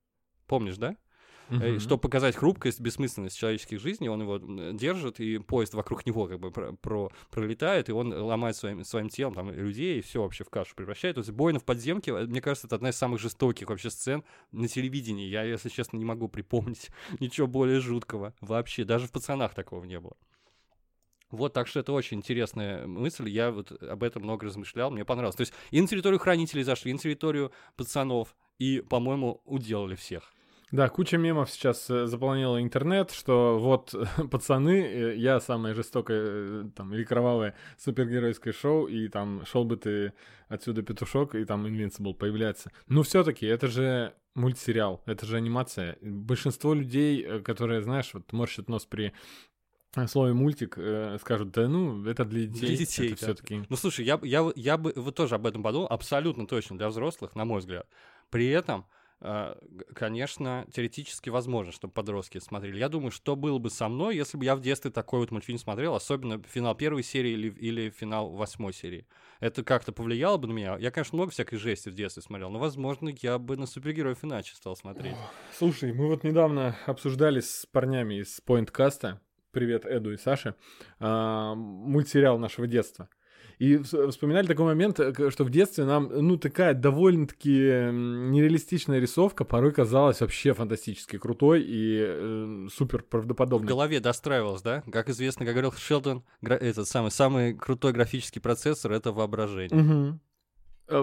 [0.46, 0.96] помнишь, да?
[1.50, 1.80] Uh-huh.
[1.80, 4.38] Чтобы показать хрупкость, бессмысленность человеческих жизней, он его
[4.74, 9.08] держит, и поезд вокруг него как бы про, про, пролетает, и он ломает своим, своим
[9.08, 11.16] телом там, людей, и все вообще в кашу превращает.
[11.16, 14.24] То есть «Бойна в подземке», э, мне кажется, это одна из самых жестоких вообще сцен
[14.52, 15.28] на телевидении.
[15.28, 18.84] Я, если честно, не могу припомнить ничего более жуткого вообще.
[18.84, 20.18] Даже в «Пацанах» такого не было.
[21.30, 23.30] Вот, так что это очень интересная мысль.
[23.30, 25.36] Я вот об этом много размышлял, мне понравилось.
[25.36, 30.32] То есть и на территорию хранителей зашли, и на территорию пацанов, и, по-моему, уделали всех.
[30.72, 33.96] Да, куча мемов сейчас э, заполнила интернет, что вот
[34.32, 39.78] пацаны, э, я самое жестокое э, там или кровавое супергеройское шоу, и там шел бы
[39.78, 40.12] ты
[40.50, 42.70] отсюда петушок, и там Invincible появляется.
[42.88, 45.98] Но все-таки это же мультсериал, это же анимация.
[46.02, 49.14] Большинство людей, которые, знаешь, вот морщат нос при
[50.08, 50.78] слове мультик
[51.22, 52.68] скажут, да ну, это для детей.
[52.68, 53.28] Для детей, это да.
[53.28, 53.64] все-таки.
[53.70, 57.36] Ну слушай, я, я, я бы вот тоже об этом подумал, абсолютно точно для взрослых,
[57.36, 57.88] на мой взгляд.
[58.30, 58.86] При этом
[59.20, 62.78] конечно, теоретически возможно, чтобы подростки смотрели.
[62.78, 65.58] Я думаю, что было бы со мной, если бы я в детстве такой вот мультфильм
[65.58, 69.08] смотрел, особенно финал первой серии или, или финал восьмой серии.
[69.40, 70.78] Это как-то повлияло бы на меня?
[70.78, 74.56] Я, конечно, много всякой жести в детстве смотрел, но, возможно, я бы на супергероев иначе
[74.56, 75.16] стал смотреть.
[75.58, 79.18] Слушай, мы вот недавно обсуждали с парнями из Pointcast,
[79.52, 80.54] привет Эду и Саше,
[81.00, 83.10] а, мультсериал нашего детства.
[83.60, 89.72] И вспоминали такой момент, э, что в детстве нам, ну, такая довольно-таки нереалистичная рисовка порой
[89.72, 93.66] казалась вообще фантастически крутой и э, супер правдоподобной.
[93.66, 94.84] В голове достраивалась, да?
[94.92, 99.82] Как известно, как говорил Шелдон, этот самый, самый крутой графический процессор— это воображение.
[99.82, 100.20] Угу.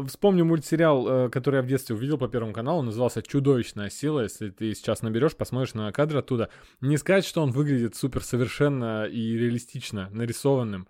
[0.07, 4.21] Вспомню мультсериал, э, который я в детстве увидел по Первому каналу, назывался «Чудовищная сила».
[4.21, 6.49] Если ты сейчас наберешь, посмотришь на кадры оттуда.
[6.81, 10.89] Не сказать, что он выглядит супер совершенно и реалистично нарисованным.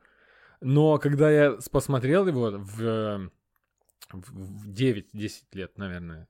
[0.65, 3.31] Но когда я посмотрел его в
[4.13, 6.29] в 9-10 лет, наверное.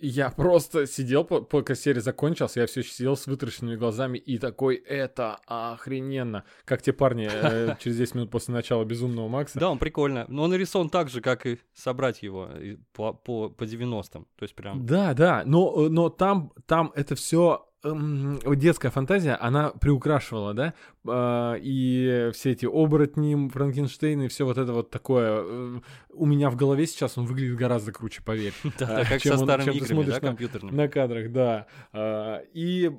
[0.00, 4.76] Я просто сидел, пока серия закончилась, я все еще сидел с вытаращенными глазами и такой,
[4.76, 6.44] это охрененно.
[6.64, 9.58] Как те парни э, через 10 минут после начала Безумного Макса.
[9.58, 10.26] Да, он прикольно.
[10.28, 12.50] Но он нарисован так же, как и собрать его
[12.92, 14.26] по, по, по 90-м.
[14.36, 14.84] То есть прям...
[14.84, 20.74] Да, да, но, но там, там это все Эм, детская фантазия, она приукрашивала, да,
[21.06, 25.42] а, и все эти оборотни, Франкенштейн и все вот это вот такое.
[25.44, 28.54] Э, у меня в голове сейчас он выглядит гораздо круче, поверь.
[28.78, 30.76] Да, как со старыми играми, да, компьютерными.
[30.76, 31.66] На кадрах, да.
[31.92, 32.90] А, и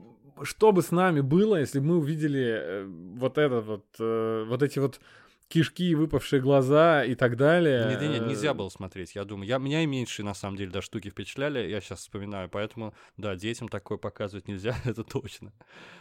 [0.41, 4.63] что бы с нами было, если бы мы увидели э, вот это вот, э, вот
[4.63, 4.99] эти вот
[5.53, 7.87] кишки, выпавшие глаза и так далее.
[7.87, 9.47] Нет, нет, нельзя было смотреть, я думаю.
[9.47, 13.35] Я, меня и меньше, на самом деле, да, штуки впечатляли, я сейчас вспоминаю, поэтому, да,
[13.35, 15.53] детям такое показывать нельзя, это точно,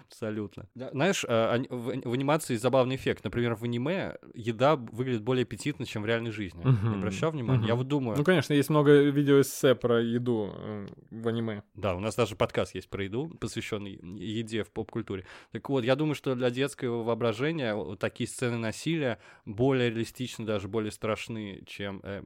[0.09, 0.67] абсолютно.
[0.75, 3.25] Знаешь, а, в анимации забавный эффект.
[3.25, 6.65] Например, в аниме еда выглядит более аппетитно, чем в реальной жизни.
[6.65, 6.89] Uh-huh.
[6.89, 7.65] Не обращал внимания?
[7.65, 7.69] Uh-huh.
[7.69, 8.17] Я вот думаю...
[8.17, 11.63] Ну, конечно, есть много видео эссе про еду э, в аниме.
[11.75, 15.27] Да, у нас даже подкаст есть про еду, посвященный еде в поп-культуре.
[15.51, 20.69] Так вот, я думаю, что для детского воображения вот такие сцены насилия более реалистичны, даже
[20.69, 22.23] более страшны, чем э,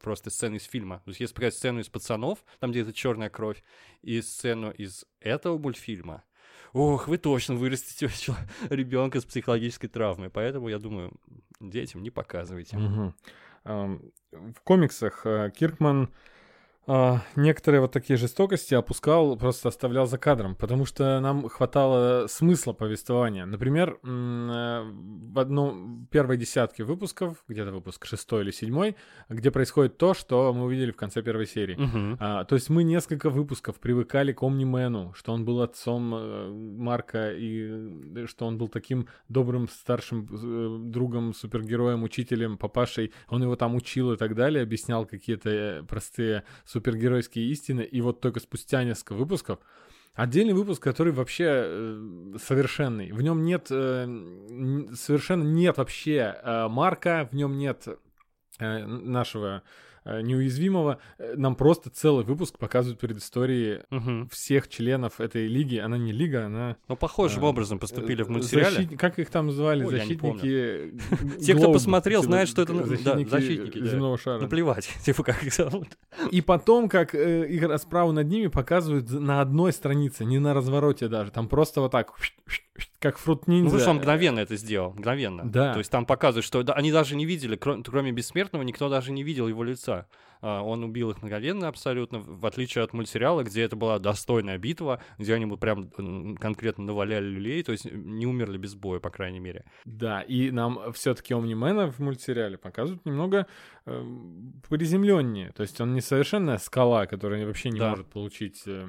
[0.00, 1.00] просто сцены из фильма.
[1.04, 3.62] То есть если показать сцену из «Пацанов», там где-то черная кровь,
[4.02, 6.22] и сцену из этого мультфильма,
[6.72, 8.08] ох, вы точно вырастите
[8.70, 10.30] ребенка с психологической травмой.
[10.30, 11.12] Поэтому, я думаю,
[11.60, 12.76] детям не показывайте.
[12.76, 13.14] Угу.
[13.64, 16.14] В комиксах э, Киркман
[16.86, 22.72] а, некоторые вот такие жестокости опускал, просто оставлял за кадром, потому что нам хватало смысла
[22.72, 23.44] повествования.
[23.44, 24.90] Например, э,
[25.32, 28.96] в одном первой десятке выпусков, где-то выпуск шестой или седьмой,
[29.28, 31.76] где происходит то, что мы увидели в конце первой серии.
[31.76, 32.16] Uh-huh.
[32.18, 37.32] А, то есть мы несколько выпусков привыкали к Омнимену, что он был отцом э, Марка
[37.32, 43.12] и что он был таким добрым старшим э, другом, супергероем, учителем, папашей.
[43.28, 48.40] Он его там учил и так далее, объяснял какие-то простые супергеройские истины, и вот только
[48.40, 49.58] спустя несколько выпусков
[50.14, 53.12] Отдельный выпуск, который вообще э, совершенный.
[53.12, 54.04] В нем нет э,
[54.94, 57.86] совершенно нет вообще э, Марка, в нем нет
[58.58, 59.62] э, нашего
[60.04, 60.98] неуязвимого.
[61.18, 64.28] Э, нам просто целый выпуск показывают предыстории Мгм.
[64.28, 65.76] всех членов этой лиги.
[65.76, 66.76] Она не лига, она...
[66.88, 68.76] Ну, похожим э, образом поступили в э, мультсериале.
[68.76, 69.84] защит- Как их там звали?
[69.84, 70.94] Ой, защитники...
[71.44, 73.86] Те, кто посмотрел, типа, знают, что это, ну, да, защитники, да.
[73.86, 74.40] земного шара.
[74.40, 75.88] Ну, плевать, типа, как их зовут.
[76.30, 81.08] И потом, как э, их расправу над ними показывают на одной странице, не на развороте
[81.08, 81.30] даже.
[81.30, 82.12] Там просто вот так,
[83.00, 83.64] как фрут Ну, ниндзя.
[83.70, 85.42] потому что он мгновенно это сделал, мгновенно.
[85.50, 85.72] Да.
[85.72, 89.22] То есть там показывают, что они даже не видели, кро- кроме Бессмертного, никто даже не
[89.22, 90.06] видел его лица.
[90.42, 95.02] А, Он убил их мгновенно абсолютно, в отличие от мультсериала, где это была достойная битва,
[95.18, 95.90] где они бы прям
[96.36, 99.64] конкретно наваляли люлей, то есть не умерли без боя, по крайней мере.
[99.84, 103.46] Да, и нам все-таки Омнимена в мультсериале показывают немного
[103.86, 104.04] э,
[104.68, 105.52] приземленнее.
[105.52, 107.90] То есть он не совершенная скала, которая вообще не Да.
[107.90, 108.88] может получить э,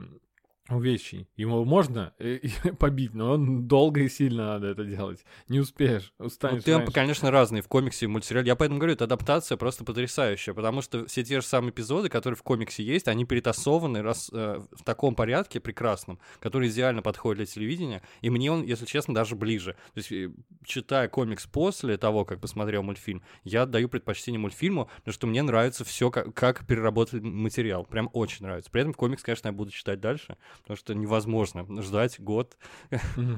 [0.69, 1.28] увечий.
[1.36, 2.39] Ему можно э,
[2.80, 5.26] побить, но он долго и сильно надо это делать.
[5.50, 6.93] Не успеешь, Ну, устанешь темпы, раньше.
[6.93, 8.47] конечно, разные в комиксе и мультсериале.
[8.47, 12.38] Я поэтому говорю, это адаптация просто потрясающая, потому что все те же самые эпизоды, которые
[12.38, 17.45] в комиксе есть, они перетасованы раз, э, в таком порядке прекрасном, который идеально подходит для
[17.45, 19.74] телевидения, и мне он, если честно, даже ближе.
[19.93, 20.32] То есть, э,
[20.63, 25.84] читая комикс после того, как посмотрел мультфильм, я отдаю предпочтение мультфильму, потому что мне нравится
[25.84, 27.84] все, как, как переработали материал.
[27.84, 28.71] Прям очень нравится.
[28.71, 32.58] При этом комикс, конечно, я буду читать дальше, потому что невозможно ждать год.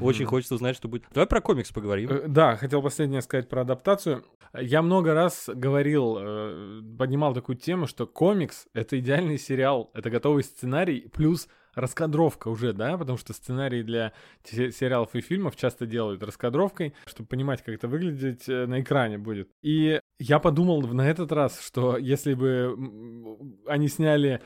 [0.02, 1.06] Очень хочется узнать, что будет.
[1.14, 2.10] Давай про комикс поговорим.
[2.10, 4.24] Э, Да, хотел последнее сказать про адаптацию.
[4.54, 10.44] Я много раз говорил, э, поднимал такую тему, что комикс— это идеальный сериал, это готовый
[10.44, 16.94] сценарий, плюс раскадровка уже, да, потому что сценарии для сериалов и фильмов часто делают раскадровкой,
[17.06, 19.50] чтобы понимать, как это выглядеть э, на экране будет.
[19.62, 22.78] И я подумал на этот раз, что если бы
[23.68, 24.42] они сняли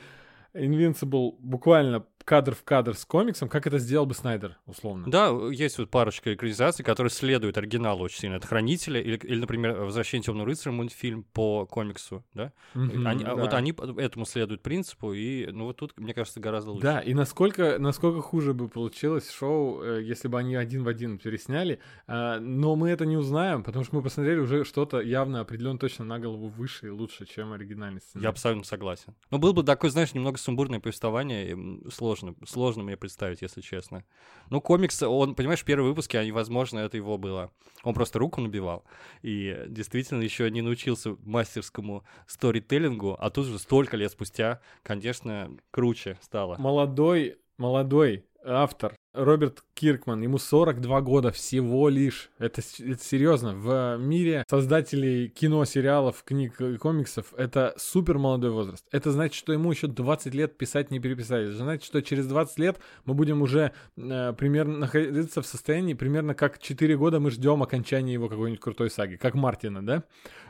[0.54, 5.04] Invincible буквально кадр в кадр с комиксом, как это сделал бы Снайдер, условно.
[5.10, 8.34] Да, есть вот парочка экранизаций, которые следуют оригиналу очень сильно.
[8.34, 12.52] Это «Хранители» или, или, например, «Возвращение темного рыцаря» мультфильм по комиксу, да?
[12.74, 13.56] Мгм, Они- а Вот да.
[13.56, 16.82] они по- этому следуют принципу, и, ну, вот тут, мне кажется, гораздо лучше.
[16.86, 21.18] Да, и насколько, насколько хуже бы получилось шоу, э, если бы они один в один
[21.18, 21.78] пересняли.
[22.06, 26.04] А, Но мы это не узнаем, потому что мы посмотрели уже что-то явно определенно точно
[26.04, 28.24] на голову выше и лучше, чем оригинальный сценарий.
[28.24, 29.14] Я абсолютно согласен.
[29.30, 31.82] Но был бы такой, знаешь, немного сумбурное повествование, м,
[32.18, 34.04] сложно, сложно мне представить, если честно.
[34.50, 37.50] Ну, комикс, он, понимаешь, в первом выпуске, они, возможно, это его было.
[37.82, 38.84] Он просто руку набивал,
[39.22, 46.18] и действительно еще не научился мастерскому сторителлингу, а тут же столько лет спустя, конечно, круче
[46.20, 46.56] стало.
[46.58, 52.30] Молодой, молодой автор Роберт Киркман, ему 42 года всего лишь.
[52.38, 53.52] Это, это серьезно.
[53.54, 58.84] В мире создателей кино, сериалов, книг и комиксов это супер молодой возраст.
[58.92, 61.48] Это значит, что ему еще 20 лет писать не переписать.
[61.48, 66.34] Это значит, что через 20 лет мы будем уже э, примерно находиться в состоянии, примерно
[66.34, 69.16] как 4 года мы ждем окончания его какой-нибудь крутой саги.
[69.16, 70.04] Как Мартина, да?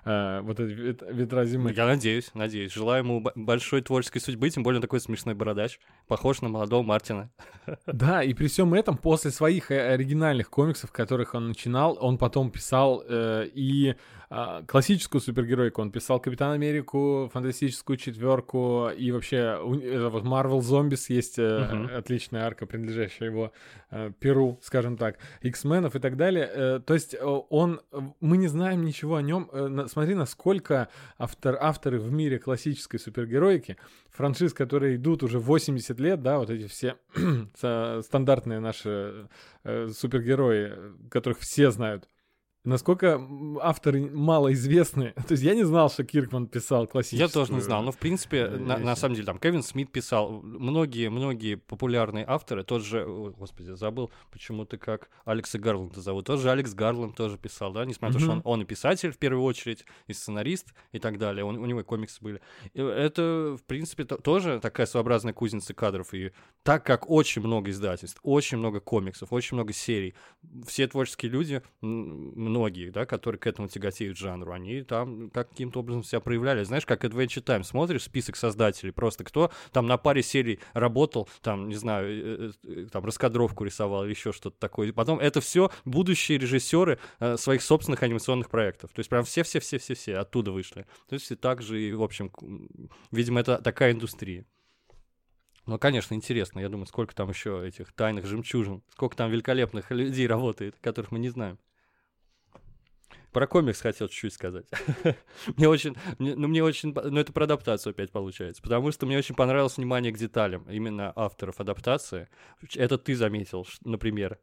[0.04, 1.72] Э, вот это вет- ветра зимы.
[1.72, 2.72] Я надеюсь, надеюсь.
[2.72, 7.30] Желаю ему большой творческой судьбы, тем более он такой смешной бородач, похож на молодого Мартина.
[7.86, 12.50] Да, и при всем этом, после своих э, оригинальных комиксов, которых он начинал, он потом
[12.50, 13.94] писал э, и
[14.66, 15.80] классическую супергеройку.
[15.80, 21.90] Он писал Капитан Америку, Фантастическую четверку и вообще вот Marvel Zombies есть Мгм.
[21.96, 23.52] отличная арка, принадлежащая его
[23.90, 26.50] э, перу, скажем так, X-менов и так далее.
[26.52, 27.80] Э, то есть он,
[28.20, 29.48] мы не знаем ничего о нем.
[29.88, 33.76] Смотри, насколько автор, авторы в мире классической супергероики,
[34.10, 36.96] франшиз, которые идут уже 80 лет, да, вот эти все
[37.56, 39.26] ста- стандартные наши
[39.92, 40.72] супергерои,
[41.10, 42.08] которых все знают.
[42.68, 43.18] Насколько
[43.62, 45.14] авторы малоизвестны.
[45.26, 47.26] То есть я не знал, что Киркман писал классическую.
[47.26, 47.82] Я тоже не знал.
[47.82, 52.64] Но, в принципе, э, на, на самом деле, там Кевин Смит писал, многие-многие популярные авторы,
[52.64, 57.38] тот же, о, господи, забыл почему-то как Алекса Гарланда зовут, тот же Алекс Гарланд тоже
[57.38, 60.74] писал, да, несмотря на то, что он, он и писатель в первую очередь, и сценарист,
[60.92, 62.42] и так далее, он, у него и комиксы были.
[62.74, 66.32] И это, в принципе, то- тоже такая своеобразная кузница кадров, и
[66.64, 70.14] так как очень много издательств, очень много комиксов, очень много серий,
[70.66, 71.62] все творческие люди,
[72.58, 76.64] многие, да, которые к этому тяготеют жанру, они там каким-то образом себя проявляли.
[76.64, 81.68] Знаешь, как Adventure Time, смотришь список создателей, просто кто там на паре серий работал, там,
[81.68, 84.88] не знаю, э, э, там раскадровку рисовал или еще что-то такое.
[84.88, 88.90] И потом это все будущие режиссеры э, своих собственных анимационных проектов.
[88.92, 90.86] То есть прям все-все-все-все-все оттуда вышли.
[91.08, 92.32] То есть и так же, и, в общем,
[93.12, 94.44] видимо, это такая индустрия.
[95.66, 96.60] Ну, конечно, интересно.
[96.60, 101.18] Я думаю, сколько там еще этих тайных жемчужин, сколько там великолепных людей работает, которых мы
[101.18, 101.58] не знаем.
[103.38, 104.66] Про комикс хотел чуть-чуть сказать.
[105.56, 109.16] мне очень, мне, ну мне очень, ну это про адаптацию опять получается, потому что мне
[109.16, 112.28] очень понравилось внимание к деталям именно авторов адаптации.
[112.74, 114.40] Это ты заметил, например,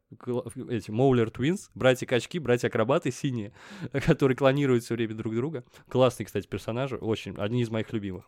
[0.70, 3.52] эти Mauler Twins, братья-качки, братья-акробаты синие,
[4.06, 5.62] которые клонируют все время друг друга.
[5.90, 8.24] Классные, кстати, персонажи, очень, одни из моих любимых.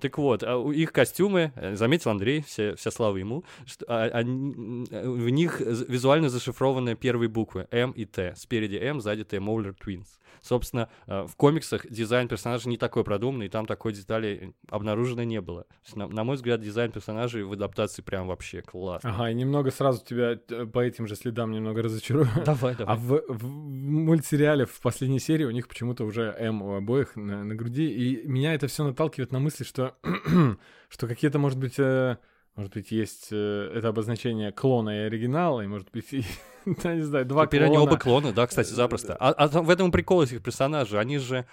[0.00, 4.86] Так вот, а их костюмы, э, заметил Андрей, все, вся слава ему, что, а, они,
[4.90, 8.34] в них визуально зашифрованы первые буквы М и Т.
[8.36, 10.06] Спереди М, сзади Т, Mauler Twins.
[10.42, 15.40] Собственно, э, в комиксах дизайн персонажа не такой продуманный, и там такой детали обнаружено не
[15.40, 15.66] было.
[15.94, 19.02] На, на мой взгляд, дизайн персонажей в адаптации прям вообще класс.
[19.04, 22.26] Ага, и немного сразу тебя э, по этим же следам немного разочарую.
[22.44, 22.94] Давай, давай.
[22.94, 27.44] А в, в мультсериале в последней серии у них почему-то уже М у обоих на,
[27.44, 29.81] на груди, и меня это все наталкивает на мысль, что,
[30.88, 32.16] что какие-то, может быть, э,
[32.54, 36.22] может быть, есть э, это обозначение клона и оригинала, и, может быть, и,
[36.84, 37.78] я не знаю, два Теперь клона.
[37.78, 39.16] они оба клоны, да, кстати, запросто.
[39.18, 41.00] А, а там, в этом прикол этих персонажей.
[41.00, 41.46] Они же...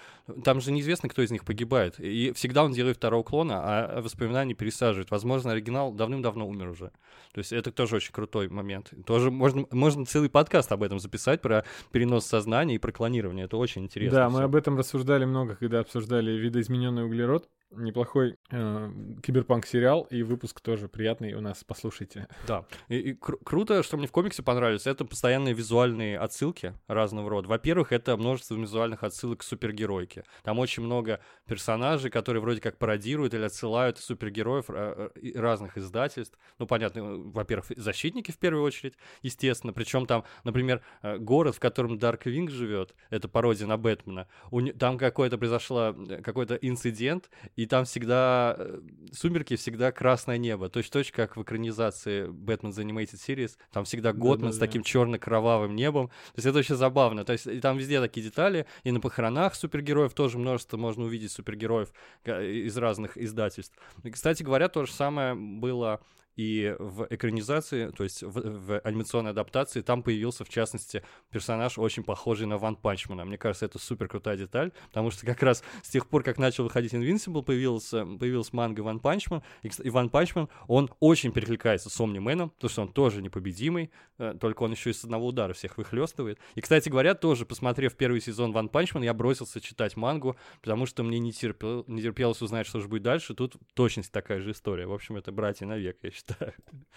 [0.44, 2.00] Там же неизвестно, кто из них погибает.
[2.00, 5.10] И всегда он делает второго клона, а воспоминания пересаживает.
[5.10, 6.92] Возможно, оригинал давным-давно умер уже.
[7.32, 8.92] То есть это тоже очень крутой момент.
[9.06, 11.64] Тоже можно, можно целый подкаст об этом записать, про
[11.94, 13.46] перенос сознания и про клонирование.
[13.46, 14.20] Это очень интересно.
[14.20, 14.38] Да, всё.
[14.38, 17.48] мы об этом рассуждали много, когда обсуждали видоизмененный углерод.
[17.72, 22.28] Неплохой э, киберпанк сериал и выпуск тоже приятный у нас, послушайте.
[22.48, 22.66] Да.
[22.88, 27.48] И, и кру- круто, что мне в комиксе понравилось, это постоянные визуальные отсылки разного рода.
[27.48, 30.24] Во-первых, это множество визуальных отсылок к супергеройке.
[30.42, 36.40] Там очень много персонажей, которые вроде как пародируют или отсылают супергероев э, э, разных издательств.
[36.58, 39.74] Ну, понятно, э, во-первых, защитники в первую очередь, естественно.
[39.74, 44.28] Причем там, например, город, в котором Дарк Винг живет, это пародия на Бэтмена.
[44.50, 48.80] У Там какой-то произошел э, какой-то инцидент, и там всегда э,
[49.12, 50.70] сумерки, всегда красное небо.
[50.70, 53.58] Точно-точно как в экранизации Batman The Animated Series.
[53.74, 54.66] Там всегда Готман с Да-да-да.
[54.66, 56.08] таким черно-кровавым небом.
[56.08, 57.26] То есть это очень забавно.
[57.26, 58.66] То есть и там везде такие детали.
[58.86, 61.92] И на похоронах супергероев тоже множество можно увидеть супергероев
[62.24, 63.78] из разных издательств.
[64.04, 66.00] И, кстати говоря, то же самое было
[66.40, 72.02] и в экранизации, то есть в, в анимационной адаптации, там появился, в частности, персонаж очень
[72.02, 73.26] похожий на One Punch Man а.
[73.26, 76.64] Мне кажется, это супер крутая деталь, потому что как раз с тех пор, как начал
[76.64, 81.90] выходить Invincible, появился, появилась манга One Punch Man, и, One Punch Man, он очень перекликается
[81.90, 85.28] с Omni-Man ом, потому что он тоже непобедимый, э, только он еще и с одного
[85.28, 86.40] удара всех выхлестывает.
[86.56, 90.86] И, кстати говоря, тоже, посмотрев первый сезон One Punch Man, я бросился читать мангу, потому
[90.86, 93.34] что мне не, терпел- не терпелось узнать, что же будет дальше.
[93.34, 94.88] Тут точность такая же история.
[94.88, 96.29] В общем, это братья навек, я считаю.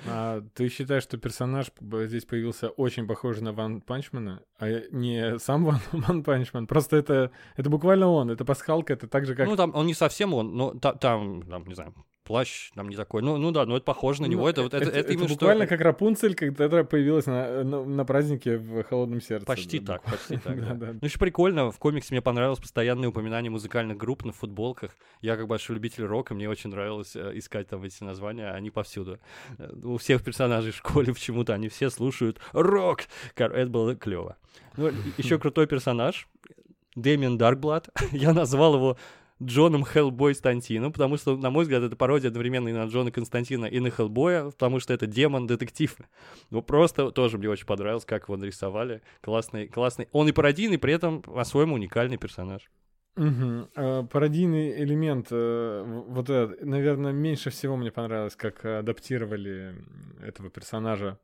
[0.07, 1.67] А ты считаешь, что персонаж
[2.07, 6.47] здесь появился очень похожий на One Punch Man а, а не сам One, One Punch
[6.47, 6.67] Man?
[6.67, 9.49] Просто это, это буквально он, это пасхалка, это так же, как...
[9.49, 12.97] Ну, там он не совсем он, но та- там, там, не знаю, плащ там не
[12.97, 13.23] такой.
[13.23, 14.43] Ну, ну да, но это похоже на него.
[14.43, 18.57] Ну, это, это, это, именно что- буквально как Рапунцель, когда появилась на, на, на празднике
[18.59, 19.47] в «Холодном сердце».
[19.47, 20.57] Почти Да, так, почти так.
[20.61, 20.75] Да, да.
[20.75, 20.93] да.
[20.93, 24.97] Ну, еще прикольно, в комиксе мне понравилось постоянное упоминание музыкальных групп на футболках.
[25.21, 29.19] Я как большой любитель рока, мне очень нравилось э, искать там эти названия, они повсюду.
[29.59, 33.01] Э, У всех персонажей в школе почему-то они все слушают рок.
[33.37, 34.37] Это было клево.
[34.77, 36.29] Ну, еще крутой персонаж,
[36.95, 37.89] Дэмиан Даркблад.
[38.13, 38.97] Я назвал его
[39.45, 43.67] Джоном Хеллбой Стантино, потому что, на мой взгляд, это пародия одновременно и на Джона Константина,
[43.67, 45.97] и на Хеллбоя, потому что это демон-детектив.
[46.51, 49.03] Ну, просто тоже мне очень понравилось, как его нарисовали.
[49.21, 50.09] Классный, классный.
[50.13, 52.71] Он и пародийный, при этом по-своему уникальный персонаж.
[53.17, 59.75] А, Пародийный элемент, э, вот этот, наверное, меньше всего мне понравилось, как адаптировали
[60.23, 61.19] этого персонажа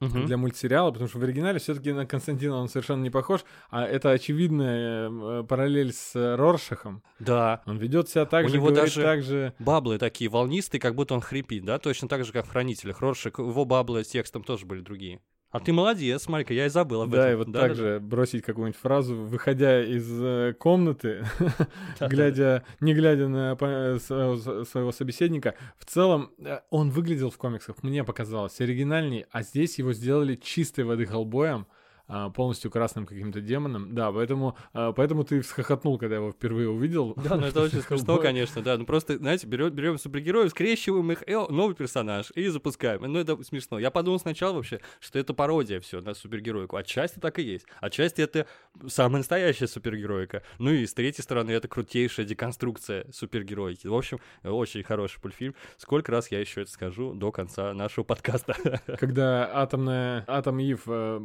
[0.00, 0.26] Мгм.
[0.26, 4.10] для мультсериала, потому что в оригинале все-таки на Константина он совершенно не похож, а это
[4.10, 7.02] очевидная э, параллель с э, Роршахом.
[7.20, 7.62] Да.
[7.66, 9.54] Он ведет себя так У же, него даже- так же.
[9.58, 11.78] Баблы такие волнистые, как будто он хрипит, да?
[11.78, 13.00] Точно так же, как в «Хранителях».
[13.00, 15.20] Роршик, его баблы с текстом тоже были другие.
[15.54, 17.32] А ты молодец, смотри-ка, я и забыл об Да, этом.
[17.32, 21.24] и вот так же бросить какую-нибудь фразу, выходя из э, комнаты,
[22.00, 25.54] глядя, не глядя на по- своего, собеседника.
[25.78, 30.84] В целом, э, он выглядел в комиксах, мне показалось, оригинальней, а здесь его сделали чистой
[30.84, 31.73] воды Хеллбоем, а,
[32.06, 33.94] полностью красным каким-то демоном.
[33.94, 37.14] Да, поэтому, а, поэтому ты всхохотнул, когда его впервые увидел.
[37.16, 38.76] Да, ну это очень смешно, конечно, да.
[38.76, 43.02] Ну просто, знаете, берем, берем супергероев, скрещиваем их, о, новый персонаж, и запускаем.
[43.02, 43.78] Ну это смешно.
[43.78, 46.76] Я подумал сначала вообще, что это пародия все на супергероику.
[46.76, 47.66] Отчасти так и есть.
[47.80, 48.46] Отчасти это
[48.86, 50.42] самая настоящая супергероика.
[50.58, 53.86] Ну и с третьей стороны, это крутейшая деконструкция супергероики.
[53.86, 55.54] В общем, очень хороший мультфильм.
[55.76, 58.54] Сколько раз я еще это скажу до конца нашего подкаста.
[58.98, 61.18] Когда атомная, Атом Ив э,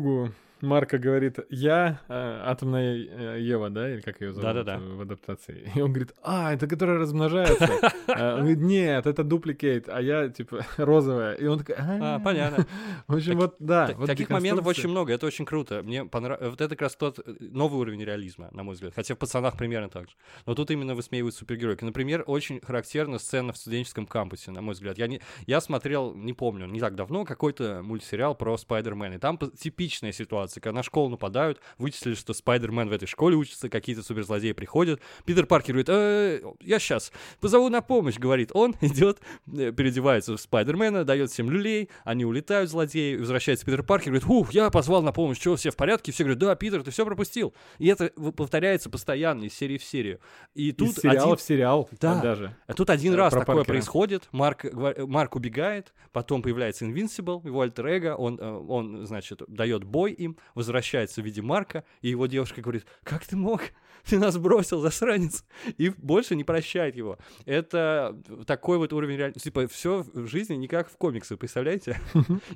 [0.00, 4.78] другу Марка говорит, я э, атомная э, Ева, да, или как ее зовут Да-да-да.
[4.78, 5.70] в адаптации.
[5.74, 7.68] И он говорит, а, это которая размножается.
[8.10, 11.34] Э, Он говорит, нет, это дупликейт, а я, типа, розовая.
[11.34, 12.66] И он такой, А, а, понятно.
[13.06, 13.88] В общем, вот, да.
[14.06, 15.82] Таких моментов очень много, это очень круто.
[15.84, 16.50] Мне понравилось.
[16.50, 18.94] Вот это как раз тот э, новый уровень реализма, на мой взгляд.
[18.96, 20.16] Хотя в пацанах примерно так же.
[20.44, 21.84] Но тут именно высмеивают супергероики.
[21.84, 24.98] Например, очень характерна сцена в студенческом кампусе, на мой взгляд.
[24.98, 29.14] Я, не, я смотрел, не помню, не так давно, какой-то мультсериал про Спайдермена.
[29.14, 33.68] И там типичная ситуация, когда на школу нападают, вычислили, что Спайдермен в этой школе учится,
[33.68, 35.00] какие-то суперзлодеи приходят.
[35.24, 38.50] Питер Паркер говорит, «Э, я сейчас позову на помощь, говорит.
[38.54, 44.12] Он идет, э, переодевается в Спайдермена, дает всем люлей, они улетают, злодеи, возвращается Питер Паркер,
[44.12, 46.10] говорит, ух, я позвал на помощь, что, все в порядке?
[46.12, 47.54] Все говорят, да, Питер, ты все пропустил.
[47.78, 50.20] И это повторяется постоянно из серии в серию.
[50.54, 51.36] И тут Из сериала один...
[51.36, 52.20] в сериал Да.
[52.20, 52.56] даже.
[52.66, 53.74] А тут один Э, раз про такое Паркера.
[53.74, 59.84] происходит, Марк, Марк убегает, потом появляется Invincible, его альтер эго, он, э, он, значит, дает
[59.84, 63.62] бой им, возвращается в виде Марка, и его девушка говорит, как ты мог?
[64.08, 65.44] Ты нас бросил, засранец.
[65.76, 67.18] И больше не прощает его.
[67.44, 69.48] Это такой вот уровень реальности.
[69.48, 72.00] Типа, все в жизни не как в комиксах, представляете?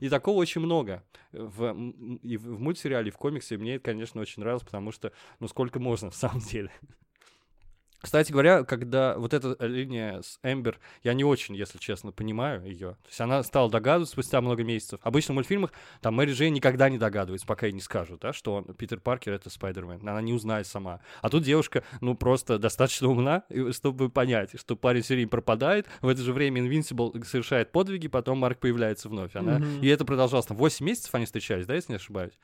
[0.01, 1.05] И такого очень много.
[1.33, 1.77] В,
[2.23, 5.49] и в в мультсериале, и в комиксе мне это, конечно, очень нравилось, потому что, ну,
[5.49, 6.71] сколько можно, в самом деле.
[8.05, 12.91] Кстати говоря, когда вот эта линия с Эмбер, я не очень, если честно, понимаю ее.
[12.91, 15.01] То есть она стала догадываться спустя много месяцев.
[15.03, 18.57] Обычно в мультфильмах там Мэри Джейн никогда не догадывается, пока ей не скажут, да, что
[18.57, 20.07] он, Питер Паркер— это Спайдермен.
[20.07, 21.01] Она не узнает сама.
[21.23, 25.87] А тут девушка, ну, просто достаточно умна, чтобы понять, что парень все время пропадает.
[26.03, 29.35] В это же время Invincible совершает подвиги, потом Марк появляется вновь.
[29.35, 29.61] Она...
[29.61, 29.81] Мгм.
[29.81, 32.35] И это продолжалось там 8 месяцев они встречались, да, если не ошибаюсь?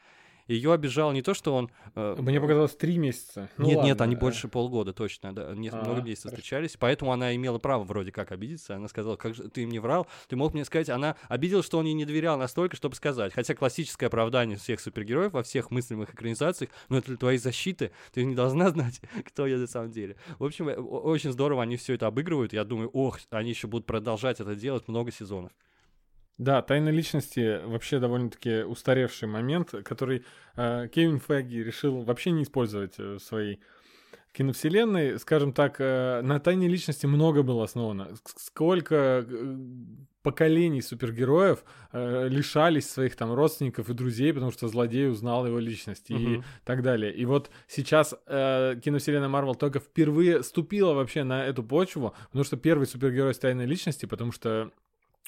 [0.50, 1.70] Ее обижал не то, что он...
[1.94, 3.48] э, Мне показалось три месяца.
[3.56, 6.36] Ну нет, нет, ладно, они э, больше полгода точно, да, не- А, много месяцев хорошо.
[6.42, 8.74] встречались, поэтому она имела право вроде как обидеться.
[8.74, 11.86] Она сказала, как же ты мне врал, ты мог мне сказать, она обиделась, что он
[11.86, 13.32] ей не доверял настолько, чтобы сказать.
[13.32, 18.24] Хотя классическое оправдание всех супергероев во всех мыслимых экранизациях, ну это для твоей защиты, ты
[18.24, 20.16] не должна знать, кто я на самом деле.
[20.40, 22.52] В общем, э, очень здорово они все это обыгрывают.
[22.52, 25.52] Я думаю, ох, они еще будут продолжать это делать много сезонов.
[26.40, 30.24] Да, тайна личности вообще довольно-таки устаревший момент, который
[30.56, 33.60] э, Кевин Фегги решил вообще не использовать э, в своей
[34.32, 35.18] киновселенной.
[35.18, 38.08] Скажем так, э, на тайне личности много было основано.
[38.36, 39.56] Сколько э,
[40.22, 41.62] поколений супергероев
[41.92, 46.44] э, лишались своих там родственников и друзей, потому что злодей узнал его личность и Мгм.
[46.64, 47.12] так далее.
[47.14, 52.56] И вот сейчас э, киновселенная Марвел только впервые ступила вообще на эту почву, потому что
[52.56, 54.70] первый супергерой с тайной личности, потому что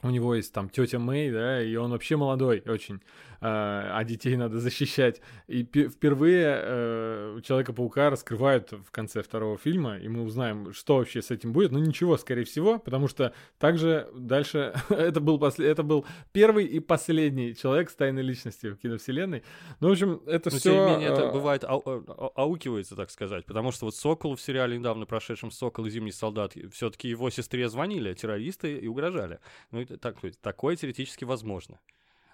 [0.03, 3.01] у него есть там тетя Мэй, да, и он вообще молодой очень, э,
[3.41, 5.21] а детей надо защищать.
[5.47, 11.23] И пе- впервые э, Человека-паука раскрывают в конце второго фильма, и мы узнаем, что вообще
[11.23, 11.73] с этим будет.
[11.73, 16.81] Ну ничего, скорее всего, потому что также дальше это был после, это был первый и
[16.81, 19.43] последний человек с тайной личностью в киновселенной.
[19.81, 20.73] Ну в общем, это Но все.
[20.73, 24.41] тем не менее, это бывает ау- ау- аукивается, так сказать, потому что вот Сокол в
[24.41, 29.39] сериале недавно прошедшем «Сокол и Зимний солдат», все-таки его сестре звонили террористы и угрожали.
[29.71, 31.81] Ну, так, такое теоретически возможно.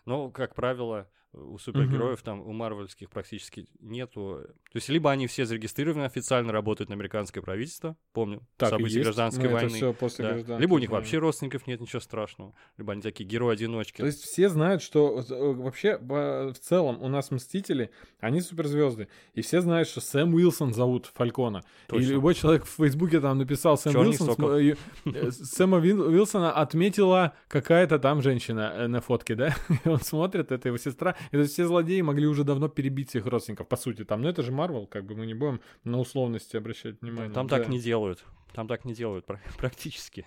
[0.04, 4.40] Но, как правило, у супергероев там, у марвельских практически нету.
[4.72, 9.44] То есть, либо они все зарегистрированы официально, работают на американское правительство, помню, так события гражданской
[9.44, 9.76] Ну, это войны.
[9.76, 10.30] всё после да.
[10.32, 11.00] гражданской Либо у них войны.
[11.02, 12.54] вообще родственников нет, ничего страшного.
[12.78, 13.98] Либо они такие герои-одиночки.
[13.98, 19.08] То есть все знают, что э, вообще по- в целом у нас Мстители, они суперзвезды.
[19.34, 21.62] И все знают, что Сэм Уилсон зовут Фалькона.
[21.88, 22.02] Точно.
[22.04, 24.44] И любой человек в Фейсбуке там написал Сэм Чёрный Уилсон.
[24.58, 24.74] э,
[25.04, 29.54] э, Сэма Уилсона отметила какая-то там женщина э, на фотке, да?
[29.84, 31.14] И он смотрит, это его сестра.
[31.28, 34.04] И то есть все злодеи могли уже давно перебить своих родственников, по сути.
[34.04, 37.32] Там, но это же Марвел, как бы мы не будем на условности обращать внимание.
[37.32, 37.58] Там Да.
[37.58, 38.24] так не делают.
[38.54, 40.26] Там так не делают пра- практически.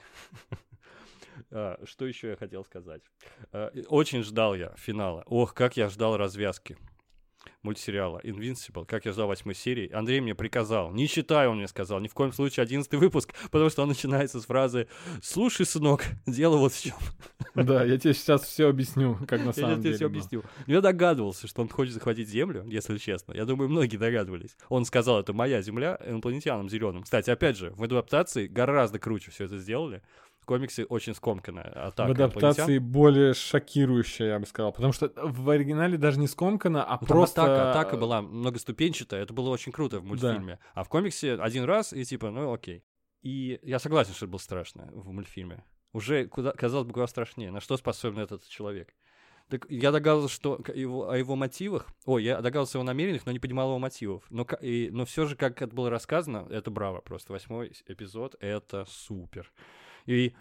[1.50, 3.02] А, Что еще я хотел сказать?
[3.52, 5.24] А, Очень ждал я финала.
[5.26, 6.78] Ох, как я ждал развязки
[7.64, 9.92] мультсериала Invincible, как я ждал восьмой серии.
[9.92, 13.70] Андрей мне приказал, не читай, он мне сказал, ни в коем случае одиннадцатый выпуск, потому
[13.70, 14.88] что он начинается с фразы
[15.22, 16.96] «Слушай, сынок, дело вот в чем».
[17.56, 19.96] Да, я тебе сейчас все объясню, как на Я самом тебе деле.
[19.96, 20.18] все было.
[20.20, 20.44] объясню.
[20.68, 23.34] Ну, Я догадывался, что он хочет захватить Землю, если честно.
[23.34, 24.56] Я думаю, многие догадывались.
[24.70, 27.04] Он сказал, это моя Земля инопланетянам зеленым.
[27.04, 30.02] Кстати, опять же, в адаптации гораздо круче все это сделали.
[30.52, 32.92] Комиксе очень скомканная атака в адаптации инопланетян.
[32.92, 34.74] более шокирующая, я бы сказал.
[34.74, 37.44] Потому что в оригинале даже не скомкано, а Ну, просто...
[37.44, 40.60] атака, атака была многоступенчатая, это было очень круто в мультфильме.
[40.74, 42.84] А в комиксе один раз и типа, ну окей.
[43.22, 45.64] И я согласен, что это было страшно в мультфильме.
[45.94, 47.52] Уже, куда, казалось бы, куда страшнее.
[47.52, 48.94] На что способен этот человек?
[49.50, 51.88] Так я догадывался, что его, о его мотивах...
[52.06, 54.24] Ой, я догадывался о его намерениях, но не понимал его мотивов.
[54.30, 57.34] Но, и, но все же, как это было рассказано, это браво просто.
[57.34, 59.52] Восьмой эпизод— это супер.
[60.12, 60.34] И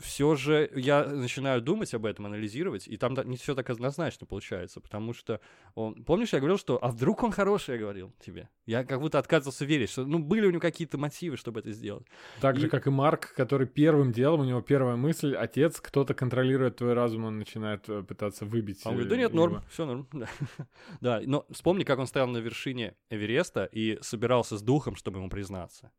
[0.00, 4.80] все же я начинаю думать об этом, анализировать, и там не все так однозначно получается,
[4.80, 5.40] потому что
[5.74, 6.04] он...
[6.04, 8.48] Помнишь, я говорил, что «а вдруг он хороший?» я говорил тебе.
[8.66, 12.06] Я как будто отказывался верить, что ну были у него какие-то мотивы, чтобы это сделать.
[12.40, 12.60] Так и...
[12.60, 16.92] же, как и Марк, который первым делом, у него первая мысль, отец, кто-то контролирует твой
[16.92, 18.80] разум, он начинает э, пытаться выбить.
[18.84, 20.08] А он говорит, да нет, норм, все норм.
[21.00, 25.30] да, но вспомни, как он стоял на вершине Эвереста и собирался с духом, чтобы ему
[25.30, 25.92] признаться.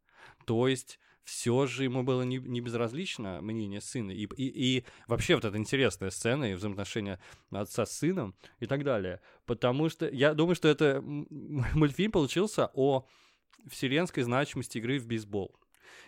[0.46, 4.12] То есть все же ему было не, не безразлично мнение сына.
[4.12, 7.20] И, и, и вообще вот эта интересная сцена и взаимоотношения
[7.52, 9.22] отца с сыном и так далее.
[9.46, 13.06] Потому что я думаю, что это мультфильм получился о
[13.68, 15.59] вселенской значимости игры в бейсбол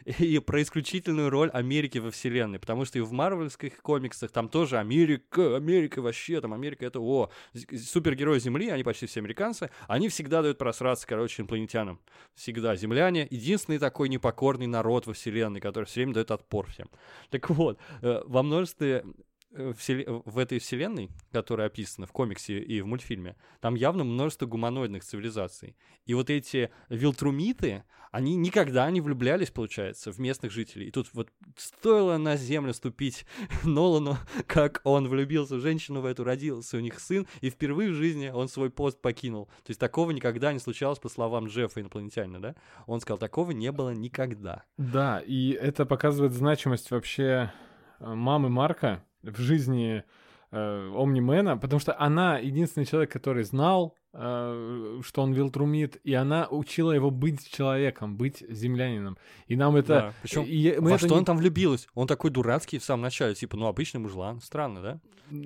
[0.06, 4.78] и про исключительную роль Америки во вселенной, потому что и в марвельских комиксах там тоже
[4.78, 10.42] Америка, Америка вообще, там Америка это, о, супергерои Земли, они почти все американцы, они всегда
[10.42, 12.00] дают просраться, короче, инопланетянам.
[12.36, 12.76] Всегда.
[12.76, 16.90] Земляне— единственный такой непокорный народ во вселенной, который все время дает отпор всем.
[17.30, 19.04] Так вот, э, во множестве Э,
[19.52, 25.76] в этой вселенной, которая описана в комиксе и в мультфильме, там явно множество гуманоидных цивилизаций.
[26.06, 30.88] И вот эти вилтрумиты, они никогда не влюблялись, получается, в местных жителей.
[30.88, 33.26] И тут вот стоило на землю ступить
[33.64, 37.96] Нолану, как он влюбился в женщину в эту, родился у них сын, и впервые в
[37.96, 39.46] жизни он свой пост покинул.
[39.64, 42.56] То есть такого никогда не случалось, по словам Джеффа, инопланетянина, да?
[42.88, 44.64] Он сказал, такого не было никогда.
[44.78, 47.52] Да, и это показывает значимость вообще
[48.00, 50.04] э, мамы Марка, в жизни
[50.52, 56.48] э, Омнимена, потому что она единственный человек, который знал, э, что он Вилтрумит, и она
[56.50, 59.18] учила его быть человеком, быть землянином.
[59.48, 59.88] И нам это...
[59.88, 61.20] Да, причем и мы во это что не...
[61.20, 61.88] он там влюбилась?
[61.94, 64.42] Он такой дурацкий в самом начале, типа, ну, обычный мужлан.
[64.42, 65.00] Странно, да?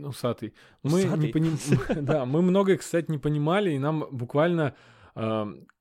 [0.07, 0.53] Усатый.
[0.83, 1.57] Мы не поним...
[2.01, 4.75] Да, мы многое, кстати, не понимали, и нам буквально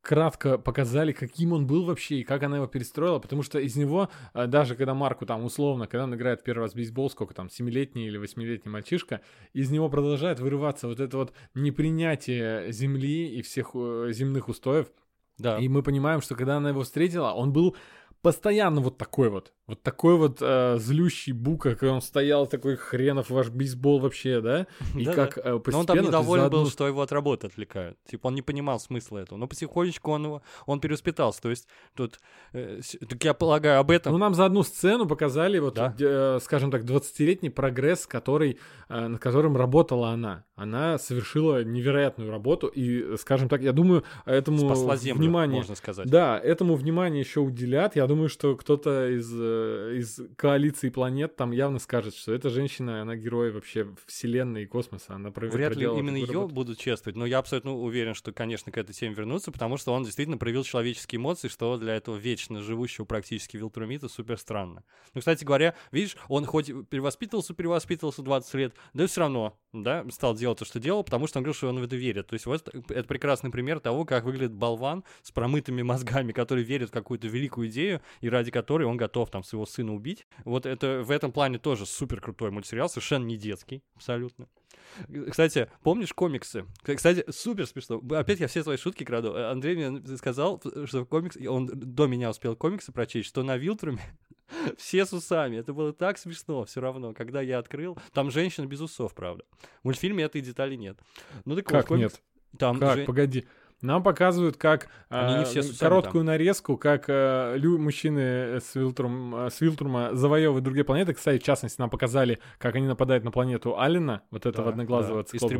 [0.00, 4.10] кратко показали, каким он был вообще и как она его перестроила, потому что из него,
[4.32, 7.50] а, даже когда Марку там условно, когда он играет первый раз в бейсбол, сколько там,
[7.50, 9.22] семилетний или восьмилетний мальчишка,
[9.52, 14.88] из него продолжает вырываться вот это вот непринятие земли и всех э, земных устоев,
[15.36, 15.58] да.
[15.58, 17.76] И мы понимаем, что когда она его встретила, он был
[18.22, 19.52] постоянно вот такой вот.
[19.66, 24.66] Вот такой вот э, злющий бука, как он стоял такой хренов ваш бейсбол вообще, да?
[24.94, 27.96] И да, как э, Но он там недоволен был, что его от работы отвлекают.
[28.04, 29.38] Типа он не понимал смысла этого.
[29.38, 31.40] Но потихонечку он его, он переуспитался.
[31.40, 32.20] То есть тут,
[32.52, 34.12] э, так я полагаю, об этом...
[34.12, 35.94] Ну нам за одну сцену показали вот, да?
[35.98, 38.58] э, скажем так, 20-летний прогресс, который,
[38.90, 40.44] э, над которым работала она.
[40.56, 45.56] Она совершила невероятную работу и, скажем так, я думаю, этому Спасла землю, внимание...
[45.56, 46.06] можно сказать.
[46.06, 47.96] Да, этому внимание еще уделят.
[47.96, 53.02] Я думаю, что кто-то из э, из коалиции планет там явно скажет, что эта женщина,
[53.02, 55.14] она герой вообще вселенной и космоса.
[55.14, 56.54] Она Вряд ли именно ее работу.
[56.54, 60.04] будут чествовать, но я абсолютно уверен, что, конечно, к этой теме вернуться, потому что он
[60.04, 64.84] действительно проявил человеческие эмоции, что для этого вечно живущего практически Вилтрумита супер странно.
[65.14, 70.34] Ну, кстати говоря, видишь, он хоть перевоспитывался, перевоспитывался 20 лет, да все равно, да, стал
[70.34, 72.26] делать то, что делал, потому что он говорил, что он в это верит.
[72.26, 76.88] То есть вот это прекрасный пример того, как выглядит болван с промытыми мозгами, который верит
[76.88, 80.26] в какую-то великую идею и ради которой он готов там своего сына убить.
[80.44, 84.48] Вот это в этом плане тоже супер крутой мультсериал, совершенно не детский, абсолютно.
[85.30, 86.66] Кстати, помнишь комиксы?
[86.82, 88.02] Кстати, супер смешно.
[88.10, 89.34] Опять я все свои шутки краду.
[89.34, 94.00] Андрей мне сказал, что комикс, он до меня успел комиксы прочесть, что на Вилтруме
[94.76, 95.56] все с усами.
[95.56, 97.12] Это было так смешно все равно.
[97.12, 99.44] Когда я открыл, там женщина без усов, правда.
[99.82, 100.98] В мультфильме этой детали нет.
[101.44, 102.12] Ну так как вот, комикс...
[102.12, 102.22] нет?
[102.58, 102.98] Там как?
[102.98, 103.04] Же...
[103.04, 103.44] Погоди.
[103.84, 106.26] Нам показывают как Они не все э, короткую там.
[106.26, 111.12] нарезку, как э, лю- мужчины с, Вилтрум, э, с Вилтрума завоевывают другие планеты.
[111.12, 115.22] Кстати, в частности, нам показали, как они нападают на планету Алина, вот этого да, одноглазого
[115.22, 115.28] да.
[115.28, 115.54] циклопа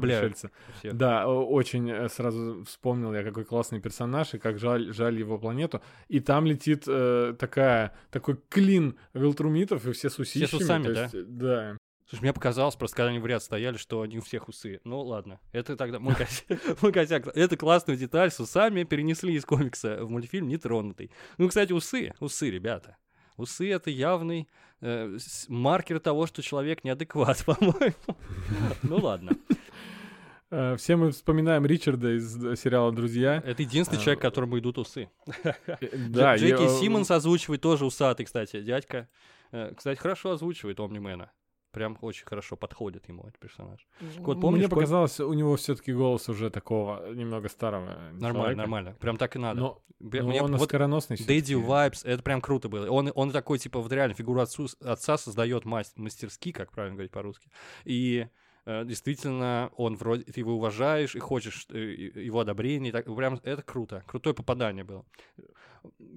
[0.94, 5.82] Да, очень э, сразу вспомнил я, какой классный персонаж, и как жаль, жаль его планету.
[6.08, 10.46] И там летит э, такая, такой клин Вилтрумитов, и все с усищами.
[10.46, 11.02] Все с усами, да?
[11.02, 11.76] Есть, да.
[12.14, 14.80] Слушай, мне показалось, просто когда они в ряд стояли, что они у всех усы.
[14.84, 17.26] Ну ладно, это тогда мой косяк.
[17.34, 21.10] Это классную деталь с усами перенесли из комикса в мультфильм нетронутый.
[21.38, 22.96] Ну, кстати, усы, усы, ребята.
[23.36, 24.48] Усы— это явный
[24.80, 27.94] э, маркер того, что человек неадекват, по-моему.
[28.84, 29.32] ну ладно.
[30.52, 33.42] Э, все мы вспоминаем Ричарда из сериала «Друзья».
[33.44, 35.10] Это единственный человек, которому идут усы.
[36.10, 39.08] Да, Джеки Симмонс озвучивает тоже усатый, кстати, дядька.
[39.50, 41.32] Э, кстати, хорошо озвучивает Омнимена
[41.74, 43.86] прям очень хорошо подходит ему этот персонаж.
[44.18, 47.86] Вот, помнишь, Мне показалось, у него все-таки голос уже такого немного старого.
[48.12, 48.56] Нормально, человека.
[48.56, 48.96] нормально.
[49.00, 49.60] Прям так и надо.
[49.60, 52.88] Но, но Мне, он вот скороносный Дэдди Вайпс, это прям круто было.
[52.88, 57.12] Он, он такой, типа, вот реально фигуру отцу, отца создает мастер, мастерски, как правильно говорить
[57.12, 57.50] по-русски.
[57.84, 58.28] И
[58.64, 62.92] э, действительно, он вроде, ты его уважаешь и хочешь э, его одобрения.
[62.92, 64.04] Так, прям это круто.
[64.06, 65.04] Крутое попадание было.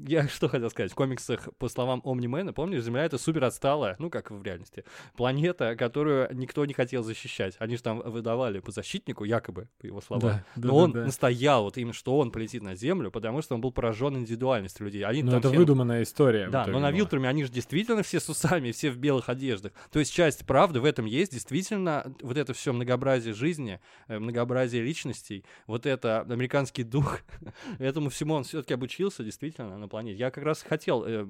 [0.08, 4.10] Я что хотел сказать, в комиксах, по словам Омнимена, помнишь, Земля это супер отсталая, ну
[4.10, 4.84] как в реальности,
[5.16, 7.56] планета, которую никто не хотел защищать.
[7.60, 10.30] Они же там выдавали по защитнику, якобы, по его словам.
[10.30, 11.06] Да, да, Но да, он да.
[11.06, 15.04] настоял вот именно, что он полетит на Землю, потому что он был поражен индивидуальностью людей.
[15.04, 16.48] Они Ну, там это все- выдуманная история.
[16.50, 16.92] Да, но на.
[16.92, 19.74] Вилтруме они же действительно все с усами, все в белых одеждах.
[19.92, 21.32] То есть часть правды в этом есть.
[21.34, 27.20] Действительно, вот это все многообразие жизни, э, многообразие личностей, вот это американский дух,
[27.80, 30.18] этому всему он все-таки обучился действительно на планете.
[30.20, 31.26] Я как раз хотел э,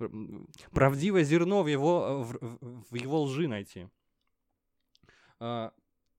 [0.71, 3.88] правдивое зерно в его, э, в, в- в его лжи найти.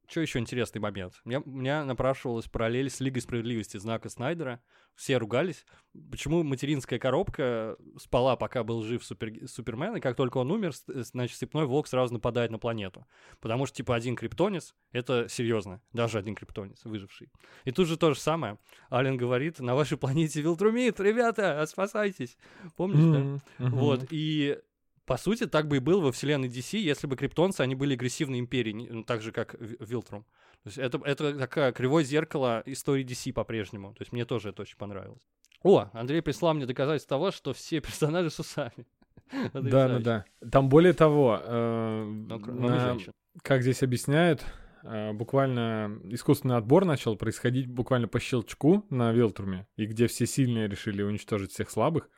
[0.09, 1.21] Что еще интересный момент?
[1.25, 4.63] Меня, меня напрашивалась параллель с Лигой Справедливости знака Снайдера.
[4.95, 5.65] Все ругались.
[6.11, 11.03] Почему материнская коробка спала, пока был жив супер, Супермен, и как только он умер, э,
[11.03, 13.07] значит, Степной Волк сразу нападает на планету.
[13.41, 15.81] Потому что, типа, один криптонец— это серьезно.
[15.93, 17.31] Даже один криптонец, выживший.
[17.65, 18.59] И тут же то же самое.
[18.91, 22.37] Ален говорит, на вашей планете Вилтрумит, ребята, спасайтесь.
[22.77, 23.19] Помнишь, да?
[23.19, 23.71] Мгм, мгм.
[23.79, 24.59] Вот, и
[25.09, 28.39] по сути, так бы и было во вселенной DC, если бы криптонцы, они были агрессивной
[28.39, 30.25] империей, ну, так же, как Ви- Вилтрум.
[30.63, 33.95] То есть это, это такое кривое зеркало истории DC по-прежнему.
[33.95, 35.23] То есть мне тоже это очень понравилось.
[35.63, 38.87] О, Андрей прислал мне доказательство того, что все персонажи с усами.
[39.33, 40.05] Да, да, Потрясающе.
[40.05, 40.25] да.
[40.51, 43.13] Там более того, э, женщин.
[43.43, 44.45] как здесь объясняют,
[44.85, 50.69] э, буквально искусственный отбор начал происходить буквально по щелчку на Вилтруме, и где все сильные
[50.69, 52.11] решили уничтожить всех слабых.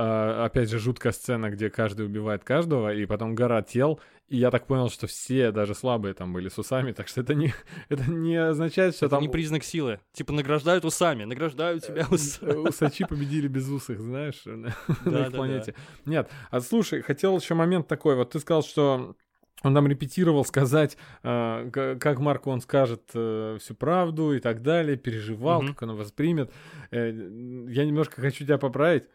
[0.00, 3.98] А, опять же, жуткая сцена, где каждый убивает каждого, и потом гора тел.
[4.28, 7.34] И я так понял, что все, даже слабые, там были с усами, так что это
[7.34, 7.52] не,
[7.88, 9.98] это не означает, что Это там не признак силы.
[10.12, 12.50] Типа награждают усами, награждают тебя усами.
[12.50, 14.68] э, усачи победили без усых, знаешь, на,
[15.26, 15.74] их планете.
[16.04, 18.14] Нет, а слушай, хотел еще момент такой.
[18.14, 19.16] Вот ты сказал, что
[19.64, 24.96] он там репетировал сказать, э, как Марку он скажет э, всю правду и так далее,
[24.96, 25.72] переживал, Мгм.
[25.74, 26.52] как он воспримет.
[26.92, 29.08] Э, я немножко хочу тебя поправить.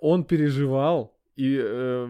[0.00, 2.08] Он переживал, и э,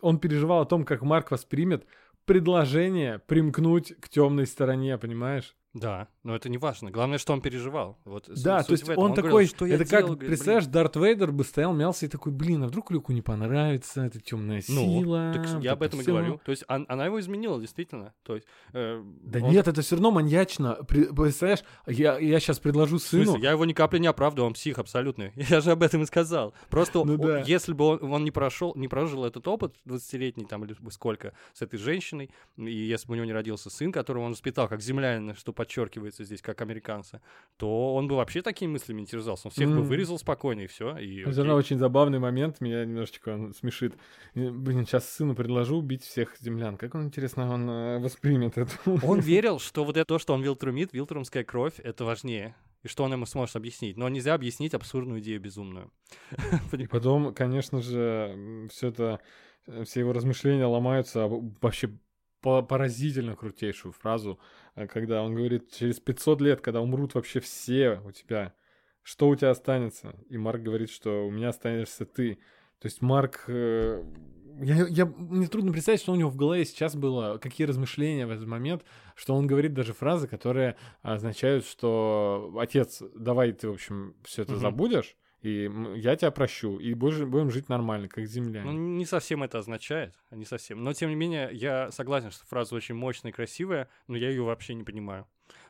[0.00, 1.86] он переживал о том, как Марк воспримет
[2.24, 5.56] предложение примкнуть к темной стороне, понимаешь?
[5.74, 6.90] Да, но это не важно.
[6.90, 7.98] Главное, что он переживал.
[8.04, 10.08] Вот Да, то есть в он, говорил, такой, что я это делал?
[10.08, 13.22] как, блин, представляешь, Дарт Вейдер бы стоял, мялся и такой, блин, а вдруг Люку не
[13.22, 15.32] понравится эта темная Ну, сила?
[15.34, 16.12] так вот я об это этом и всё».
[16.12, 16.40] говорю.
[16.44, 18.12] То есть он- она его изменила, действительно.
[18.24, 20.74] То есть, э, Да он- нет, это все равно маньячно.
[20.86, 23.32] Представляешь, я, я сейчас предложу В смысле?
[23.32, 23.38] сыну.
[23.42, 25.32] Я его ни капли не оправдываю, он псих абсолютный.
[25.58, 26.52] Я же об этом и сказал.
[26.68, 27.40] Просто Ну он- да.
[27.40, 31.62] если бы он, он не прошел, не прожил этот опыт 20-летний там или сколько с
[31.62, 35.34] этой женщиной, и если бы у него не родился сын, которого он воспитал как землянина,
[35.34, 37.20] что подчеркивается здесь как американца,
[37.56, 39.48] то он бы вообще такими мыслями не терзался.
[39.48, 39.88] Он всех бы Мгм.
[39.88, 40.96] вырезал спокойно и все.
[40.98, 43.94] И Все равно очень забавный момент, меня немножечко он смешит.
[44.34, 46.76] Блин, сейчас сыну предложу убить всех землян.
[46.76, 48.70] Как он, интересно, он э, воспримет это?
[49.02, 52.54] Он верил, что вот это то, что он вилтрумит, вилтрумская кровь, это важнее.
[52.84, 53.96] И что он ему сможет объяснить.
[53.96, 55.90] Но нельзя объяснить абсурдную идею безумную.
[56.72, 59.20] И потом, конечно же, все это,
[59.66, 61.90] э, все его размышления ломаются об вообще
[62.40, 64.38] поразительно крутейшую фразу,
[64.74, 68.54] э, когда он говорит, через 500 лет, когда умрут вообще все у тебя,
[69.02, 70.14] что у тебя останется?
[70.28, 72.38] И Марк говорит, что у меня останешься ты.
[72.80, 73.44] То есть Марк...
[73.48, 74.04] э,
[74.60, 78.30] Я, я, мне трудно представить, что у него в голове сейчас было, какие размышления в
[78.30, 78.84] этот момент,
[79.14, 84.52] что он говорит даже фразы, которые означают, что отец, давай ты, в общем, все это
[84.60, 88.72] забудешь, и я тебя прощу, и будем жить нормально, как Ну, земляне.
[88.72, 90.82] не совсем это означает, не совсем.
[90.82, 94.42] Но, тем не менее, я согласен, что фраза очень мощная и красивая, но я ее
[94.42, 95.26] вообще не понимаю.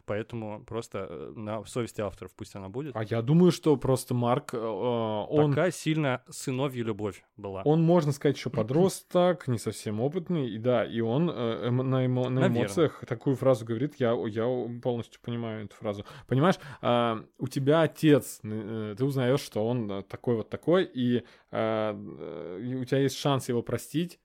[0.08, 2.96] Поэтому просто э, на совести авторов пусть она будет.
[2.96, 7.60] А я думаю, что просто Марк, э, он, Пока сильно сыновью любовь была.
[7.66, 12.30] он, можно сказать, еще подросток, не совсем опытный, и да, и он э, на, эмо-
[12.30, 14.44] на эмоциях такую фразу говорит, я, я
[14.82, 16.06] полностью понимаю эту фразу.
[16.26, 21.94] Понимаешь, а, у тебя отец, э, ты узнаешь, что он такой вот такой, и, а,
[21.94, 24.18] э, и у тебя есть шанс его простить,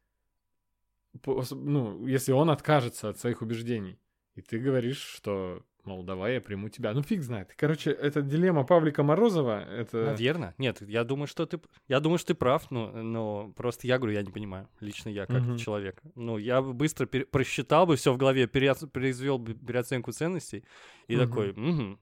[1.52, 4.00] ну, если он откажется от своих убеждений.
[4.36, 6.94] И ты говоришь, что, мол, давай я приму тебя.
[6.94, 7.54] Ну, фиг знает.
[7.58, 9.64] Короче, это дилемма Павлика Морозова.
[9.64, 9.98] Это...
[10.06, 10.56] Наверное.
[10.58, 14.14] Нет, я думаю, что ты, я думаю, что ты прав, но, но просто я говорю,
[14.14, 14.68] я не понимаю.
[14.80, 15.58] Лично я как Мгм.
[15.58, 16.02] человек.
[16.16, 20.64] Ну, я бы быстро пере- просчитал бы все в голове, переоц- произвел бы переоценку ценностей
[21.08, 21.28] и Мгм.
[21.30, 22.00] такой, «Мгм».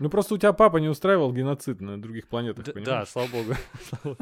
[0.00, 3.08] Ну, просто у тебя папа не устраивал геноцид на других планетах, Д- Да, понимаешь?
[3.08, 3.54] слава богу.
[3.88, 4.18] Слава богу.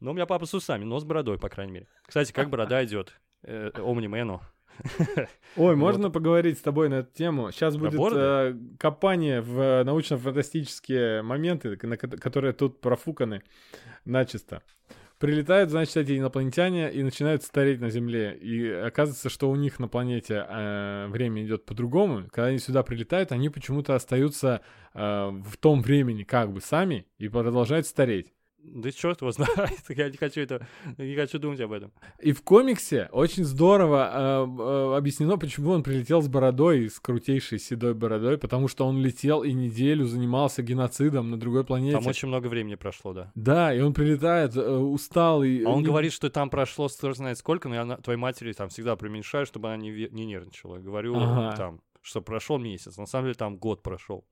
[0.00, 1.86] Но у меня папа с усами, но с бородой, по крайней мере.
[2.06, 4.42] Кстати, как борода идет э, Омнимену?
[5.56, 7.50] Ой, можно поговорить с тобой на эту тему?
[7.52, 13.42] Сейчас будет э, копание в э, научно-фантастические моменты, на ко- которые тут профуканы
[14.04, 14.62] начисто.
[15.18, 18.36] прилетают, значит, эти инопланетяне и начинают стареть на Земле.
[18.36, 22.24] И оказывается, что у них на планете э, время идет по-другому.
[22.30, 24.60] Когда они сюда прилетают, они почему-то остаются
[24.92, 28.32] э, в том времени как бы сами и продолжают стареть.
[28.66, 30.66] Да черт его знает, я не хочу это,
[30.98, 31.92] не хочу думать об этом.
[32.18, 37.58] И в комиксе очень здорово э, э, объяснено, почему он прилетел с бородой, с крутейшей
[37.58, 41.96] седой бородой, потому что он летел и неделю занимался геноцидом на другой планете.
[41.98, 43.30] Там очень много времени прошло, да.
[43.34, 45.62] Да, и он прилетает э, усталый.
[45.64, 48.52] А он и- говорит, что там прошло, кто знает сколько, но я на- твоей матери
[48.54, 50.78] там всегда преуменьшаю, чтобы она не, не нервничала.
[50.78, 51.54] Говорю Ага.
[51.56, 54.24] там, что прошел месяц, на самом деле там год прошел.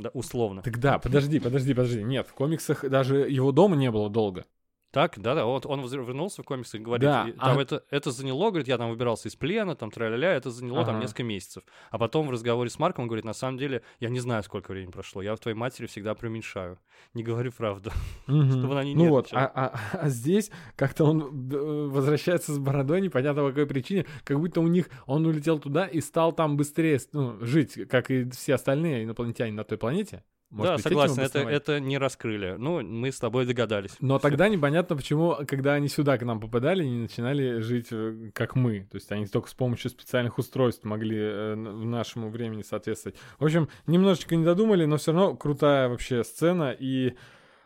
[0.00, 0.62] Да, условно.
[0.62, 2.02] Так да, подожди, подожди, подожди.
[2.02, 4.46] Нет, в комиксах даже его дома не было долго.
[4.90, 8.10] Так, да-да, вот он вернулся в комиксы и говорит, Да, и там а- это, это
[8.10, 11.02] заняло, говорит, я там выбирался из плена, там тра-ля-ля, это заняло там Ага.
[11.04, 11.62] несколько месяцев.
[11.90, 14.72] А потом в разговоре с Марком он говорит, на самом деле, я не знаю, сколько
[14.72, 16.78] времени прошло, я в твоей матери всегда преуменьшаю.
[17.14, 17.90] Не говорю правду.
[18.26, 21.56] Чтобы она не Ну вот, а, а- а здесь как-то он э,
[21.88, 26.00] возвращается с бородой, непонятно по какой причине, как будто у них он улетел туда и
[26.00, 30.24] стал там быстрее ну, жить, как и все остальные инопланетяне на той планете.
[30.50, 32.56] Может да, быть, согласен, это, это не раскрыли.
[32.58, 33.92] Ну, мы с тобой догадались.
[34.00, 34.28] Но Всё.
[34.28, 38.88] тогда непонятно, почему, когда они сюда к нам попадали, не начинали жить э, как мы.
[38.90, 43.16] То есть они только с помощью специальных устройств могли э, нашему времени соответствовать.
[43.38, 46.74] В общем, немножечко не додумали, но все равно крутая вообще сцена.
[46.76, 47.14] И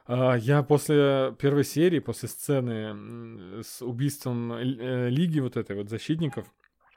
[0.06, 6.46] а, я после первой серии, после сцены с убийством э, Лиги вот этой вот защитников,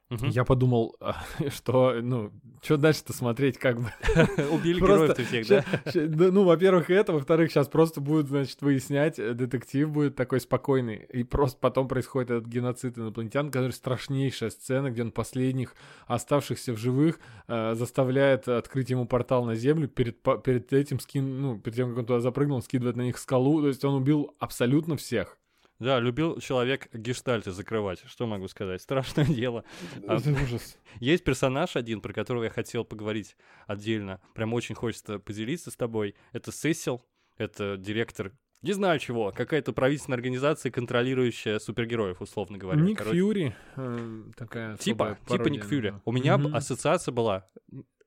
[0.10, 0.30] Мгм.
[0.30, 1.18] я подумал, а,
[1.50, 2.32] что, ну,
[2.62, 3.92] что дальше-то смотреть, как бы.
[4.52, 6.32] Убили героев всех, да?
[6.32, 11.24] Ну, во-первых, это, во-вторых, сейчас просто будет, значит, выяснять, э, детектив будет такой спокойный, и
[11.24, 17.20] просто потом происходит этот геноцид инопланетян, который страшнейшая сцена, где он последних оставшихся в живых
[17.48, 21.98] э, заставляет открыть ему портал на Землю, перед, перед этим скин, ну, перед тем, как
[22.00, 25.38] он туда запрыгнул, скидывает на них скалу, то есть он убил абсолютно всех.
[25.80, 28.02] Да, любил человек гештальты закрывать.
[28.08, 28.82] Что могу сказать?
[28.82, 29.64] Страшное дело.
[30.08, 30.78] А- Это ужас.
[31.00, 33.36] Есть персонаж один, про которого я хотел поговорить
[33.68, 34.20] отдельно.
[34.34, 36.16] Прям очень хочется поделиться с тобой.
[36.34, 37.06] Это Сесил.
[37.38, 38.32] Это директор,
[38.64, 42.82] не знаю чего, какая-то правительственная организация, контролирующая супергероев, условно говоря.
[42.82, 45.90] Ник Короче, Фьюри, э, такая Типа, типа Ник Фьюри.
[45.90, 46.02] него.
[46.06, 46.56] У меня Мгм.
[46.56, 47.48] ассоциация была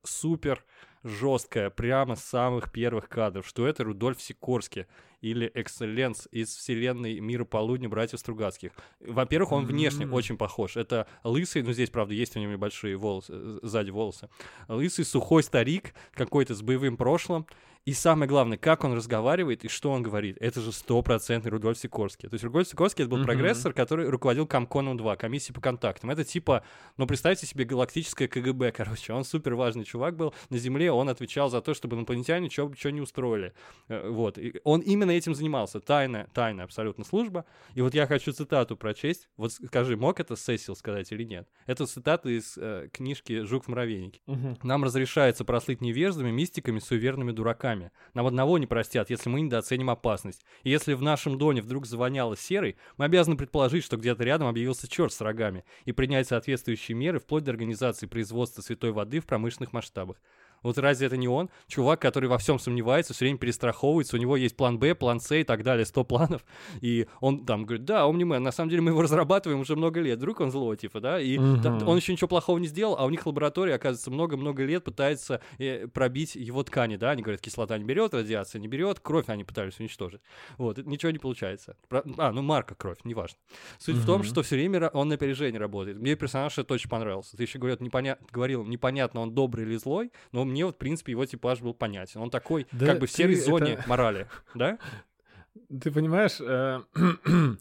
[0.03, 0.64] супер
[1.03, 4.87] жесткая, прямо с самых первых кадров, что это Рудольф Сикорский
[5.21, 8.73] или Экселленс из вселенной Мира Полудня братьев Стругацких.
[9.01, 10.15] Во-первых, он внешне М.
[10.15, 10.77] очень похож.
[10.77, 14.29] Это лысый, ну здесь, правда, есть у него небольшие волосы, э, сзади волосы.
[14.69, 17.47] Лысый, сухой старик, какой-то с боевым прошлым.
[17.87, 20.37] И самое главное, как он разговаривает и что он говорит.
[20.39, 22.28] Это же стопроцентный Рудольф Сикорский.
[22.28, 23.26] То есть Рудольф Сикорский это был Мгм.
[23.26, 26.11] прогрессор, который руководил Комконом 2, комиссией по контактам.
[26.11, 26.62] Это типа,
[26.99, 29.12] ну представьте себе галактическое КГБ, короче.
[29.14, 30.35] Он супер важный чувак был.
[30.51, 33.55] На Земле он отвечал за то, чтобы инопланетяне что не устроили.
[33.89, 34.37] Э, Вот.
[34.37, 35.81] И он именно этим занимался.
[35.81, 37.47] Тайная, тайная абсолютно служба.
[37.74, 39.28] И вот я хочу цитату прочесть.
[39.39, 41.49] Вот скажи, мог это Сесил сказать или нет?
[41.66, 44.20] Это цитата из э, книжки «Жук в муравейнике».
[44.26, 44.59] Мгм.
[44.62, 47.70] Нам разрешается прослыть невеждами, мистиками, суеверными дураками.
[48.14, 50.45] Нам одного не простят, если мы недооценим опасность.
[50.62, 54.89] И если в нашем доме вдруг завоняло серой, мы обязаны предположить, что где-то рядом объявился
[54.89, 59.73] черт с рогами и принять соответствующие меры вплоть до организации производства святой воды в промышленных
[59.73, 60.16] масштабах.
[60.63, 61.49] Вот разве это не он?
[61.67, 65.35] Чувак, который во всем сомневается, все время перестраховывается, у него есть план Б, план С
[65.35, 66.45] и так далее, 100 планов.
[66.81, 70.19] И он там говорит, да, Omni-Man, на самом деле мы его разрабатываем уже много лет,
[70.19, 73.11] вдруг он злой, типа, да, и та- он еще ничего плохого не сделал, а у
[73.11, 77.85] них лаборатория, оказывается, много-много лет пытается э, пробить его ткани, да, они говорят, кислота не
[77.85, 80.21] берет, радиация не берет, кровь они пытались уничтожить.
[80.59, 81.77] Вот, ничего не получается.
[81.89, 83.39] Про- А, ну марка кровь, неважно.
[83.79, 85.99] Суть в том, что все время он на опережении работает.
[85.99, 87.37] Мне персонаж это очень понравился.
[87.37, 88.19] Ты еще говорят, непоня...
[88.31, 92.21] говорил, непонятно, он добрый или злой, но мне вот, в принципе, его типаж был понятен.
[92.21, 94.79] Он такой, Да как бы в серой зоне это- морали, да?
[95.81, 96.81] Ты понимаешь, э,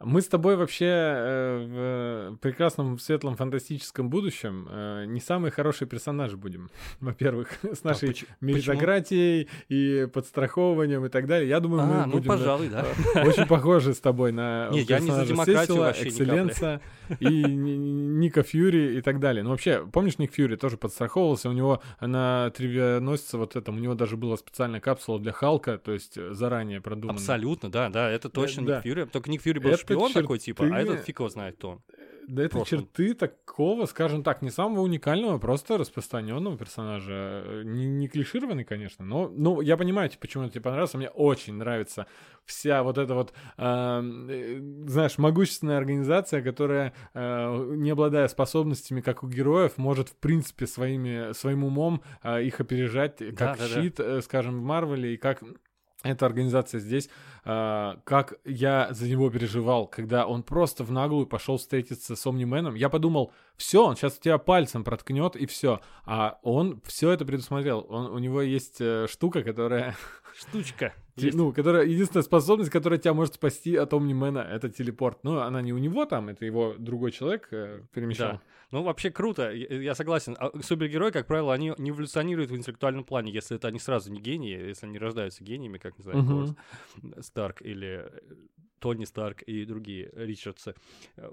[0.00, 6.36] мы с тобой вообще э, в прекрасном, светлом, фантастическом будущем э, не самые хорошие персонажи
[6.36, 6.70] будем.
[7.00, 11.48] Во-первых, с нашей поч- меритократией и подстраховыванием и так далее.
[11.48, 12.86] Я думаю, мы А, ну, будем пожалуй, да.
[13.14, 15.92] э, очень похожи с тобой на Не, я не за Сесила.
[15.96, 16.80] Экселленса
[17.20, 17.76] и Ни-
[18.18, 19.42] Ника Фьюри и так далее.
[19.42, 23.94] Ну, вообще, помнишь, Ник Фьюри тоже подстраховывался, у него на тривианосце вот этом, у него
[23.94, 27.18] даже была специальная капсула для Халка, то есть э, заранее продуманная.
[27.20, 28.60] Абсолютно, да, да, это точно.
[28.60, 29.04] Ник Фьюри.
[29.06, 31.70] Только Ник Фьюри был Это шпион такой, типа, а черты- этот фиг его знает кто
[31.70, 31.82] он.
[32.28, 32.80] Да это прошлом.
[32.80, 37.12] черты такого, скажем так, не самого уникального, просто распространенного персонажа.
[37.12, 40.98] Э, Не, не клишированный, конечно, но ну, я понимаю, типа, почему он тебе понравился.
[40.98, 42.06] Мне очень нравится
[42.44, 44.58] вся вот эта вот, эм, э,
[44.88, 51.32] знаешь, могущественная организация, которая, э, не обладая способностями, как у героев, может, в принципе, своими,
[51.32, 53.82] своим умом э, их опережать, как Да, да, да.
[53.82, 55.42] щит, э, скажем, в Марвеле, и как
[56.02, 57.08] эта организация здесь,
[57.44, 62.74] э, как я за него переживал, когда он просто в наглую пошел встретиться с Омнименом.
[62.74, 65.80] Я подумал, все, он сейчас тебя пальцем проткнет и все.
[66.04, 67.84] А он все это предусмотрел.
[67.88, 69.96] Он, у него есть э, штука, которая...
[70.38, 70.94] Штучка.
[71.34, 75.18] Ну, которая единственная способность, которая тебя может спасти от Омнимена, это телепорт.
[75.22, 78.32] Ну, она не у него там, это его другой человек э, перемещал.
[78.32, 78.42] Да.
[78.70, 80.36] Ну, вообще круто, я, я согласен.
[80.38, 84.20] А супергерои, как правило, они не эволюционируют в интеллектуальном плане, если это они сразу не
[84.20, 86.56] гении, если они рождаются гениями, как, не знаю.
[87.20, 88.20] Старк или э,
[88.78, 90.74] Тони Старк и другие Ричардсы.
[91.16, 91.30] Э,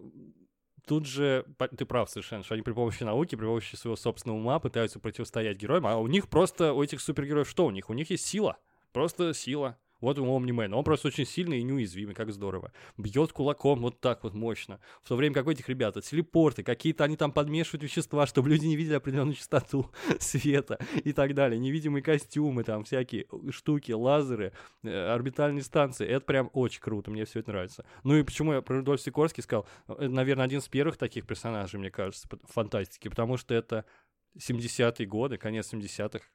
[0.87, 1.45] Тут же,
[1.77, 5.57] ты прав совершенно, что они при помощи науки, при помощи своего собственного ума пытаются противостоять
[5.57, 7.89] героям, а у них просто, у этих супергероев что у них?
[7.89, 8.57] У них есть сила,
[8.95, 9.77] просто сила.
[9.99, 12.71] Вот у Омнимен, он просто очень сильный и неуязвимый, как здорово.
[12.97, 14.79] Бьет кулаком вот так вот мощно.
[15.03, 18.65] В то время как у этих ребят телепорты, какие-то они там подмешивают вещества, чтобы люди
[18.65, 21.59] не видели определенную частоту света и так далее.
[21.59, 26.07] Невидимые костюмы, там всякие штуки, лазеры, э, орбитальные станции.
[26.07, 27.85] Это прям очень круто, мне все это нравится.
[28.03, 31.79] Ну и почему я про Рудольф Сикорский сказал, это, наверное, один из первых таких персонажей,
[31.79, 33.85] мне кажется, фантастики, потому что это
[34.37, 36.25] 70-е годы, конец 70-х,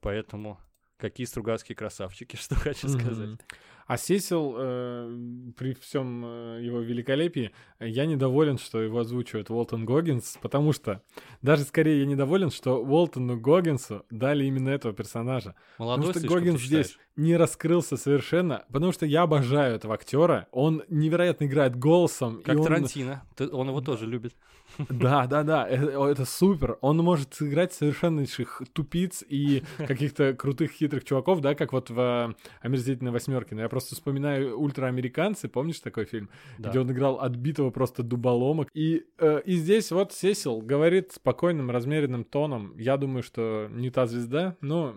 [0.00, 0.58] поэтому
[0.98, 3.38] какие Стругацкие красавчики, что хочу сказать.
[3.86, 10.36] А Сесил, э, при всем э, его великолепии, я недоволен, что его озвучивает Уолтон Гоггинс,
[10.42, 11.02] потому что
[11.40, 15.54] даже скорее я недоволен, что Уолтону Гоггинсу дали именно этого персонажа.
[15.78, 20.48] Молодой потому что Гоггинс здесь не раскрылся совершенно, потому что я обожаю этого актера.
[20.52, 22.40] Он невероятно играет голосом.
[22.40, 24.34] и Как он- Тарантино, Ты- он его тоже любит.
[24.88, 26.78] Да, да, да, это, это супер.
[26.80, 32.34] Он может сыграть совершеннейших тупиц и каких-то крутых хитрых чуваков, да, как вот в э,
[32.60, 33.54] «Омерзительной восьмерке».
[33.54, 36.30] Но я просто вспоминаю «Ультраамериканцы», помнишь такой фильм?
[36.58, 36.70] Да.
[36.70, 38.68] Где он играл отбитого просто дуболомок.
[38.74, 42.76] И, э, и здесь вот Сесил говорит спокойным, размеренным тоном.
[42.78, 44.94] Я думаю, что не та звезда, но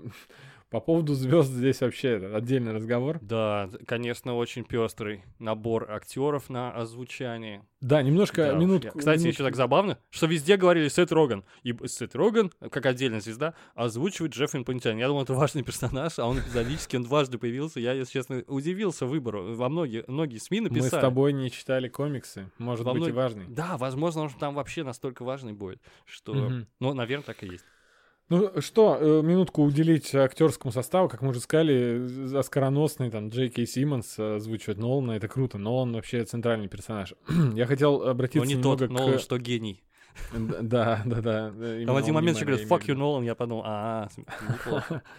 [0.71, 3.19] по поводу звезд здесь вообще отдельный разговор.
[3.21, 7.65] Да, конечно, очень пестрый набор актеров на озвучание.
[7.81, 8.97] Да, немножко, Да минутку.
[8.97, 9.43] Кстати, еще минутку.
[9.43, 11.43] так забавно, что везде говорили Сет Роган.
[11.63, 14.97] И Сет Роган, как отдельная звезда, озвучивает Джефф Инопланетянин.
[14.99, 17.79] Я думал, это важный персонаж, а он эпизодически, он дважды появился.
[17.81, 19.53] Я, если честно, удивился выбору.
[19.55, 20.87] Во многие, многие СМИ Мы написали.
[21.01, 22.49] с тобой не читали комиксы.
[22.59, 23.45] Может Во быть и мног- важный.
[23.49, 26.33] Да, возможно, он там вообще настолько важный будет, что...
[26.33, 26.67] Мгм.
[26.79, 27.65] Ну, наверное, так и есть.
[28.31, 33.67] Ну что, э, минутку уделить актерскому составу, как мы уже сказали, оскароносный там Джей Кей
[33.67, 35.57] Симмонс э, озвучивает Нолана, это круто.
[35.57, 37.13] Нолан вообще центральный персонаж.
[37.55, 39.19] Я хотел Но обратиться не немного тот Нолан, к...
[39.19, 39.83] что гений.
[40.31, 41.49] Да, да, да.
[41.85, 44.07] Там в один момент еще говорят, fuck you, Нолан, я подумал, а,
[44.49, 45.03] неплохо.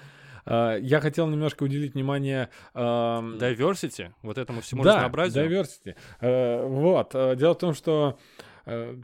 [0.45, 2.49] А, Я хотел немножко уделить внимание...
[2.75, 5.49] Diversity, вот этому всему да, разнообразию.
[5.49, 5.95] diversity.
[6.21, 7.13] Э, Вот.
[7.13, 8.19] Дело в том, что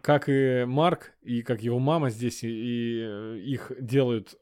[0.02, 4.36] как и Марк, и как его мама здесь, и, и, э, их делают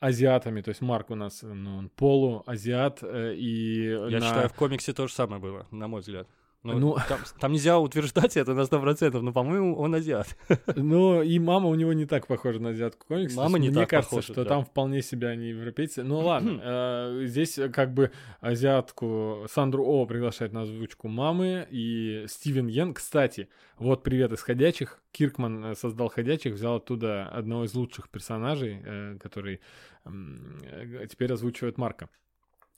[0.00, 0.62] азиатами.
[0.62, 5.06] То есть Марк у нас, ну, полуазиат, э, и Я на- считаю, в комиксе то
[5.06, 6.28] же самое было, на мой взгляд.
[6.62, 10.36] Ну, Ну- там, там нельзя утверждать это на 100%, но, по-моему, он азиат.
[10.76, 13.34] Ну, и мама у него не так похожа на азиатку комикс.
[13.34, 14.48] Мама не Мне так кажется, похожа, что да.
[14.48, 16.02] там вполне себе они европейцы.
[16.02, 22.26] Ну ладно, э, здесь э, как бы азиатку Сандру О приглашает на озвучку мамы и
[22.28, 22.92] Стивен Йен.
[22.92, 23.48] Кстати,
[23.78, 25.02] вот привет из «Ходячих».
[25.12, 29.60] Киркман э, создал «Ходячих», взял оттуда одного из лучших персонажей, э, который
[30.04, 32.10] э, теперь озвучивает Марка.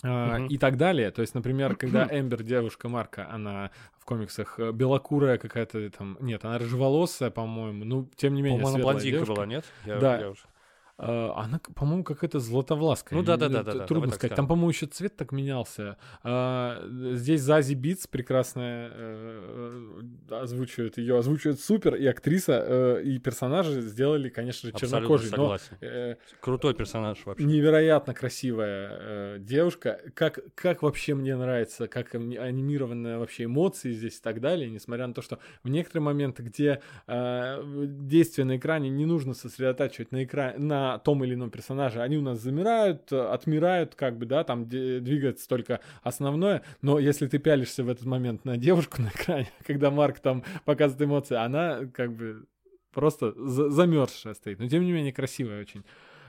[0.02, 0.38] А.
[0.48, 1.10] И так далее.
[1.10, 6.16] То есть, например, когда Эмбер, девушка Марка, она в комиксах э, белокурая какая-то там...
[6.20, 7.84] Нет, она рыжеволосая, по-моему.
[7.84, 9.34] Ну, тем не менее, По-моему, она блондинка девушка.
[9.34, 9.64] была, нет?
[9.86, 10.18] Я- Да.
[10.20, 10.51] я уж- А,
[10.98, 13.14] Она, к- по-моему, какая-то златовласка.
[13.14, 14.36] Ну да, да, да, да, Трудно сказать.
[14.36, 15.96] Там, по-моему, еще цвет так менялся.
[16.22, 16.82] А,
[17.14, 23.80] Здесь Зази Битс прекрасная э, э, озвучивает ее, озвучивает супер, и актриса, э, и персонажи
[23.80, 25.32] сделали, конечно же, Абсолютно чернокожие.
[25.36, 27.44] Но э, Крутой персонаж вообще.
[27.44, 30.00] невероятно красивая э, девушка.
[30.14, 35.06] Как, как вообще мне нравится, как ани- анимированные вообще эмоции здесь и так далее, несмотря
[35.06, 40.22] на то, что в некоторые моменты, где э, действие на экране не нужно сосредотачивать на,
[40.24, 44.68] экране, на том или ином персонаже, они у нас замирают, отмирают, как бы, да, там
[44.68, 49.90] двигается только основное, но если ты пялишься в этот момент на девушку на экране, когда
[49.90, 52.46] Марк там показывает эмоции, она как бы
[52.92, 55.84] просто за- замерзшая стоит, но тем не менее красивая очень.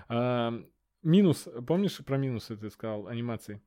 [0.10, 0.54] А,
[1.04, 3.62] Минус, помнишь про минусы ты сказал анимации?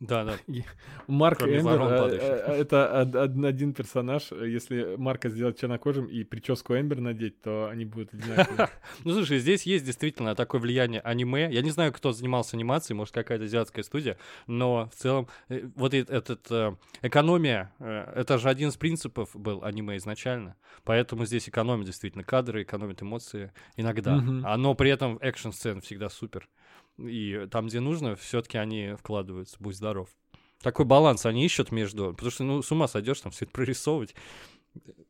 [0.00, 0.34] Да, да.
[1.06, 2.22] Марк Эмбер э, падающих.
[2.48, 4.32] э, это од- од- один персонаж.
[4.32, 8.68] Если Марка сделать чернокожим и прическу Эмбер надеть, то они будут одинаковые.
[9.04, 11.48] Ну, слушай, здесь есть действительно такое влияние аниме.
[11.52, 15.92] Я не знаю, кто занимался анимацией, может, какая-то азиатская студия, но в целом э, вот
[15.94, 20.56] этот э, экономия, э, это же один из принципов был аниме изначально.
[20.84, 24.14] Поэтому здесь экономят действительно кадры, экономят эмоции иногда.
[24.44, 26.48] А, Но при этом экшн-сцен всегда супер.
[27.06, 29.56] И там, где нужно, все-таки они вкладываются.
[29.60, 30.08] Будь здоров.
[30.62, 32.12] Такой баланс они ищут между...
[32.12, 34.14] Потому что, ну, с ума сойдешь там все это прорисовывать.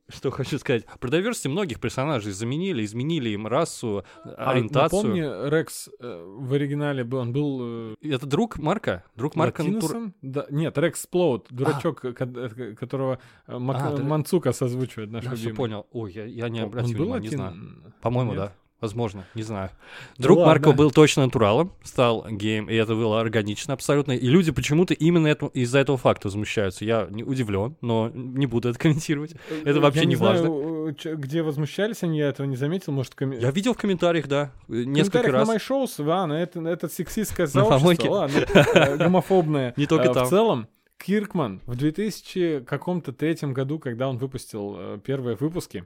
[0.09, 0.85] Что хочу сказать.
[0.99, 5.03] Про diversity многих персонажей заменили, изменили им расу, А ориентацию.
[5.03, 7.59] напомни, Рекс э, в оригинале был, он был...
[7.61, 9.03] э, Это друг Марка?
[9.15, 10.11] Друг Марка Натур-?
[10.21, 14.03] Да, нет, Рекс Сплоуд, дурачок, ко- э, которого э, Мак- А, да.
[14.03, 15.55] Манцука созвучивает, наш Да, любимый.
[15.55, 15.87] понял.
[15.91, 17.93] Ой, я, я не Он обратил был внимания, не знаю.
[18.01, 18.39] По-моему, Нет?
[18.39, 18.55] да.
[18.81, 19.69] Возможно, не знаю.
[20.17, 20.51] Да Друг ладно.
[20.53, 24.11] Марко был точно натуралом, стал геем, и это было органично абсолютно.
[24.13, 26.83] И люди почему-то именно это- из-за этого факта возмущаются.
[26.83, 29.35] Я не удивлен, но не буду это комментировать.
[29.63, 33.35] Это вообще Я не знаю, э, где возмущались они, я этого не заметил, может, коми...
[33.37, 35.47] Я видел в комментариях, да, э, В несколько комментариях раз.
[35.47, 38.37] на MyShows, ладно, это, это сексистское На сообщество, ладно,
[38.73, 39.73] э, гомофобное.
[39.77, 40.25] Не только Э, там.
[40.25, 40.67] В целом,
[40.97, 45.85] Киркман в 2000 каком-то третьем году, когда он выпустил э, первые выпуски,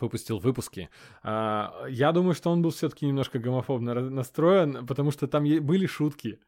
[0.00, 0.88] выпустил выпуски.
[1.22, 6.38] а, Я думаю, что он был все-таки немножко гомофобно настроен, потому что там были шутки.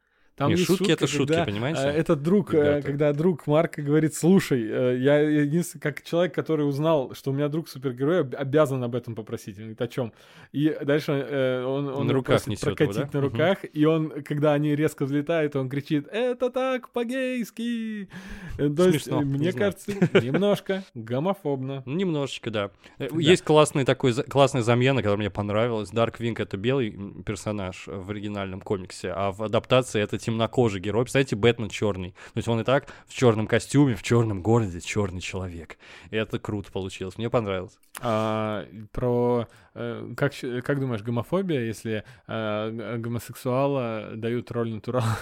[0.41, 1.83] Там Не, есть шутки шутка, это шутки, когда, понимаете?
[1.83, 2.87] э, Этот друг, Ребята.
[2.87, 7.49] когда друг Марка говорит, слушай, э, я единственный, как человек, который узнал, что у меня
[7.49, 9.57] друг супергерой, об- обязан об этом попросить.
[9.59, 10.13] Он говорит, о чем?
[10.53, 13.19] И дальше э, он, он На руках просит несёт его, прокатить да?
[13.19, 18.09] на руках, и он, когда они резко взлетают, он кричит, это так по-гейски.
[18.57, 21.83] Э, То есть, Смешно, не мне кажется, немножко гомофобно.
[21.85, 22.71] Ну, немножечко, да.
[23.13, 25.91] Есть классный такой, классная замена, которая мне понравилась.
[25.91, 31.05] Дарквинг— это белый персонаж в оригинальном комиксе, а в адаптации это темнокожий герой.
[31.05, 32.11] Представляете, Бэтмен черный.
[32.11, 35.79] То есть он и так в черном костюме, в черном городе, черный человек.
[36.11, 37.19] И это круто получилось.
[37.19, 37.79] Мне понравилось.
[38.01, 40.33] А, про э, как,
[40.65, 45.05] как думаешь, гомофобия, если э, гомосексуала дают роль натурала?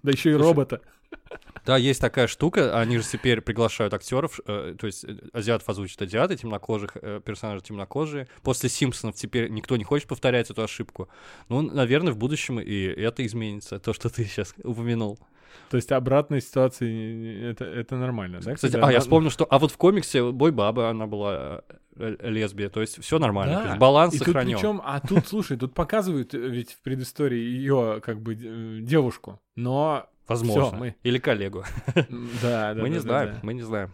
[0.00, 0.80] Да еще и робота.
[1.64, 6.00] Да, есть такая штука, они же теперь приглашают актеров, э, то есть э, азиатов озвучат
[6.00, 8.26] азиаты, темнокожих э, персонажи темнокожие.
[8.42, 11.08] После Симпсонов теперь никто не хочет повторять эту ошибку.
[11.50, 15.18] Ну, наверное, в будущем и это изменится, то, что ты сейчас упомянул.
[15.70, 18.54] То есть обратной ситуации не- не- это, это нормально, да?
[18.54, 19.44] Кстати, Когда а, я вспомнил, что...
[19.44, 21.62] А вот в комиксе Бой Баба, она была
[21.96, 24.56] э, э, лесбия, то есть все нормально, Да, то есть баланс И сохранен.
[24.56, 30.64] причем, а тут, слушай, тут показывают ведь в предыстории ее как бы девушку, но Возможно.
[30.66, 31.64] всё, мы- Или коллегу.
[32.42, 33.90] да, да, мы не знаем, мы не знаем.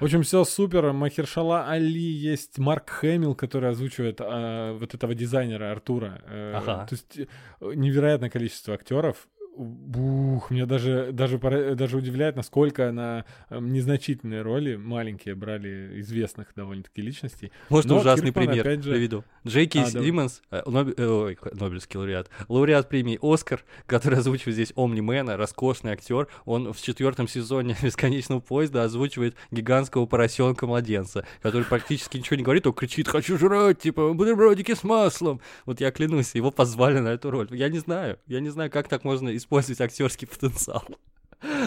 [0.00, 0.92] В общем, все супер.
[0.92, 6.20] Махершала Али есть Марк Хэмилл, который озвучивает а, вот этого дизайнера Артура.
[6.26, 6.86] Э, Ага.
[6.86, 9.26] То есть э, невероятное количество актеров.
[9.56, 17.00] Бух, меня даже, даже, даже удивляет, насколько на эм, незначительные роли маленькие брали известных довольно-таки
[17.00, 17.52] личностей.
[17.70, 19.24] Можно Но ужасный Киркман, пример опять же- приведу.
[19.46, 19.86] Джейки А.
[19.86, 25.92] Симмонс, э, Нобе- э, ой, Нобелевский лауреат, лауреат премии «Оскар», который озвучивает здесь Омни-Мэна, роскошный
[25.92, 26.28] актер.
[26.44, 32.80] Он в четвертом сезоне «Бесконечного поезда» озвучивает гигантского поросенка-младенца, который практически ничего не говорит, только
[32.80, 37.48] кричит «Хочу жрать!» типа «Бутербродики с маслом!» Вот я клянусь, его позвали на эту роль.
[37.50, 40.84] Я не знаю, я не знаю, как так можно использовать актерский потенциал.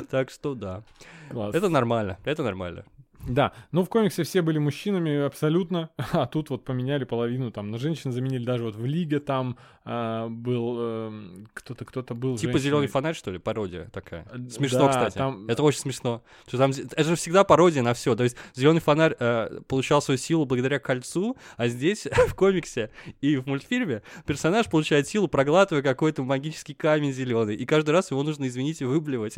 [0.10, 0.84] Так что да,
[1.30, 1.54] Класс.
[1.54, 2.86] это нормально, это нормально.
[3.30, 7.78] Да, ну в комиксе все были мужчинами абсолютно, а тут вот поменяли половину, там на
[7.78, 12.64] женщин заменили, даже вот в Лиге там а, был эм, кто-то, кто-то был Типа женщиной.
[12.64, 14.26] зеленый фонарь, что ли, пародия такая.
[14.32, 15.18] Э, Смешно, да, кстати.
[15.18, 16.22] там- Это очень смешно.
[16.48, 18.16] Что там, это же всегда пародия на все.
[18.16, 23.38] То есть зеленый фонарь э, получал свою силу благодаря кольцу, а здесь в комиксе и
[23.38, 27.56] в мультфильме персонаж получает силу, проглатывая какой-то магический камень зеленый.
[27.56, 29.38] И каждый раз его нужно, извините, выблевать,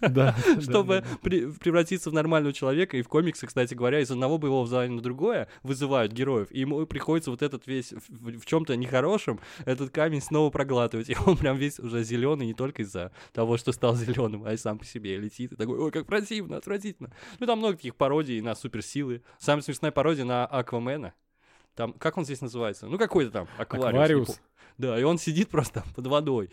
[0.00, 2.96] Да, чтобы превратиться в нормального человека.
[2.96, 6.48] И в комиксе, кстати говоря, из одного боевого задания на другое вызывают героев.
[6.50, 11.10] И ему приходится вот этот весь в, чем-то нехорошем этот камень снова проглатывать.
[11.10, 14.56] И он прям весь уже зеленый не только из-за того, что стал зеленым, а и
[14.56, 15.52] сам по себе летит.
[15.52, 17.10] И такой, ой, как противно, отвратительно.
[17.38, 19.22] Ну, там много таких пародий на суперсилы.
[19.38, 21.14] Самая смешная пародия на Аквамена.
[21.74, 22.86] Там, как он здесь называется?
[22.86, 23.94] Ну, какой-то там аквариус.
[23.94, 24.40] Аквариус.
[24.78, 26.50] Да, и он сидит просто под водой.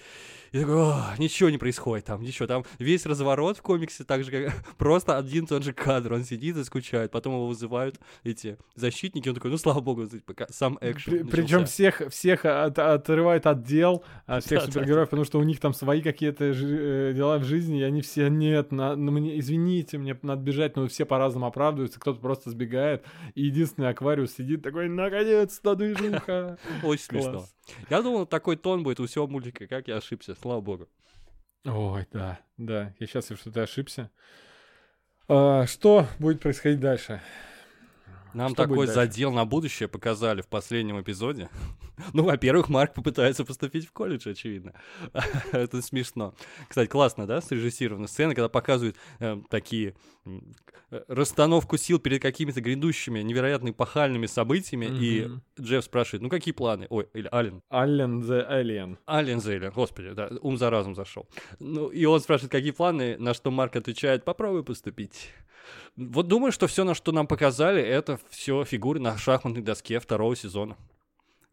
[0.52, 2.48] И такой, «О, ничего не происходит там, ничего.
[2.48, 6.14] Там весь разворот в комиксе, так же, как просто один тот же кадр.
[6.14, 7.12] Он сидит и скучает.
[7.12, 9.28] Потом его вызывают эти защитники.
[9.28, 11.66] Он такой, ну, слава богу, пока сам экшен Причем начался».
[11.66, 15.74] всех, всех от- отрывает отдел от всех Да, да, супергероев, потому что у них там
[15.74, 20.18] свои какие-то э, дела в жизни, и они все, нет, на- ну, мне, извините, мне
[20.22, 23.04] надо бежать, но все по-разному оправдываются, кто-то просто сбегает,
[23.34, 26.58] и единственный аквариус сидит такой, наконец-то движуха.
[26.84, 27.46] Очень смешно.
[27.90, 30.88] Я думал, такой тон будет у всего мультика, как я ошибся, слава богу.
[31.66, 34.12] Ой, да, да, я счастлив, что ты ошибся.
[35.28, 37.22] А, что будет происходить дальше?
[38.36, 41.50] Нам Что такой задел на будущее показали в последнем эпизоде.
[42.12, 44.74] Ну, во-первых, Марк попытается поступить в колледж, очевидно.
[45.54, 46.34] Это смешно.
[46.68, 53.22] Кстати, классно, да, срежиссирована сцена, когда показывают э, такие э, расстановку сил перед какими-то грядущими
[53.22, 55.42] невероятно эпохальными событиями, mm-hmm.
[55.58, 56.88] и Джефф спрашивает, ну какие планы?
[56.90, 57.62] Ой, или Ален.
[57.72, 58.98] Ален the Alien.
[59.08, 61.30] Ален the Alien, господи, да, ум за разум зашел.
[61.60, 65.32] Ну, и он спрашивает, какие планы, на что Марк отвечает, попробуй поступить.
[65.96, 70.36] Вот думаю, что все, на что нам показали, это все фигуры на шахматной доске второго
[70.36, 70.78] сезона.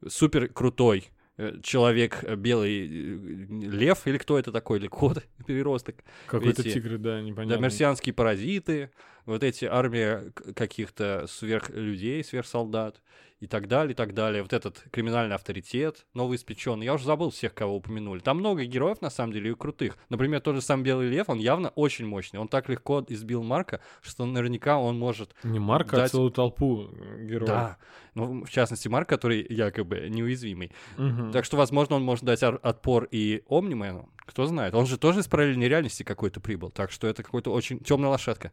[0.07, 5.97] Супер крутой э, человек э, белый э, лев или кто это такой или кот переросток.
[6.27, 7.57] Какой-то тигр да непонятно.
[7.57, 8.91] Да мерсианские паразиты
[9.25, 13.01] вот эти армия каких-то сверхлюдей сверхсолдат
[13.43, 14.43] и так далее, и так далее.
[14.43, 16.86] Вот этот криминальный авторитет, новоиспеченный.
[16.86, 18.20] Я уже забыл всех, кого упомянули.
[18.20, 19.99] Там много героев, на самом деле, и крутых.
[20.11, 22.38] Например, тот же сам Белый Лев, он явно очень мощный.
[22.38, 25.34] Он так легко избил Марка, что наверняка он может...
[25.43, 26.11] Не Марка, а дать...
[26.11, 26.88] а целую толпу
[27.18, 27.49] героев.
[27.49, 27.78] Да.
[28.14, 30.70] Ну, в частности, Марк, который якобы неуязвимый.
[30.97, 31.32] Угу.
[31.32, 34.09] Так что, возможно, он может дать отпор и Омнимену.
[34.27, 34.75] Кто знает.
[34.75, 36.70] Он же тоже из параллельной реальности какой-то прибыл.
[36.70, 38.53] Так что это какой-то очень темная лошадка.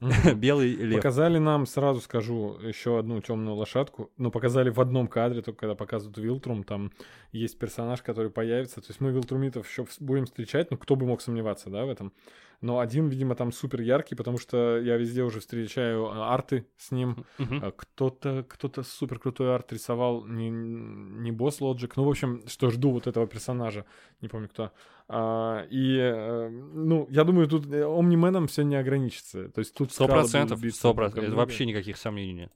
[0.34, 0.96] Белый лев.
[0.96, 4.10] Показали нам, сразу скажу, еще одну темную лошадку.
[4.16, 6.92] Но показали в одном кадре, только когда показывают Вилтрум, там
[7.32, 8.80] есть персонаж, который появится.
[8.80, 12.12] То есть мы Вилтрумитов еще будем встречать, но кто бы мог сомневаться, да, в этом
[12.60, 16.90] но один, видимо, там супер яркий, потому что я везде уже встречаю а, арты с
[16.90, 17.24] ним.
[17.38, 17.72] Uh-huh.
[17.76, 22.90] Кто-то, кто-то супер крутой арт рисовал, не, не босс Лоджик, ну, в общем, что жду
[22.90, 23.86] вот этого персонажа,
[24.20, 24.72] не помню кто.
[25.08, 29.48] А, и, э, ну, я думаю, тут э, Омнименом все не ограничится.
[29.48, 32.52] То есть тут сто процентов, сто процентов, вообще никаких сомнений нет.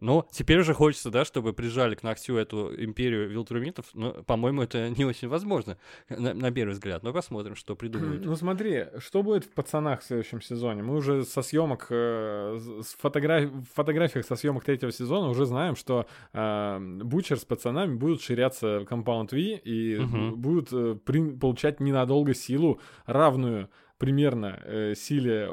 [0.00, 3.86] Но теперь уже хочется, да, чтобы прижали к ногтю эту империю вилтрумитов.
[3.94, 5.78] Но, по-моему, это не очень возможно,
[6.08, 7.02] на, на первый взгляд.
[7.02, 8.24] Но посмотрим, что придумают.
[8.24, 10.82] Ну смотри, что будет в «Пацанах» в следующем сезоне?
[10.82, 13.50] Мы уже со съемок, э, с фотограф...
[13.50, 18.78] в фотографиях со съемок третьего сезона уже знаем, что э, Бучер с пацанами будут ширяться
[18.88, 20.36] Compound V и угу.
[20.36, 21.30] будут э, при...
[21.36, 23.68] получать ненадолго силу, равную
[23.98, 25.50] примерно э, силе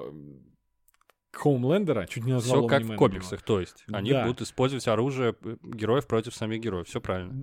[1.32, 4.26] Хоумлендера, чуть не назвал Все как в комиксах, то есть они да.
[4.26, 7.34] будут использовать оружие героев против самих героев, все правильно.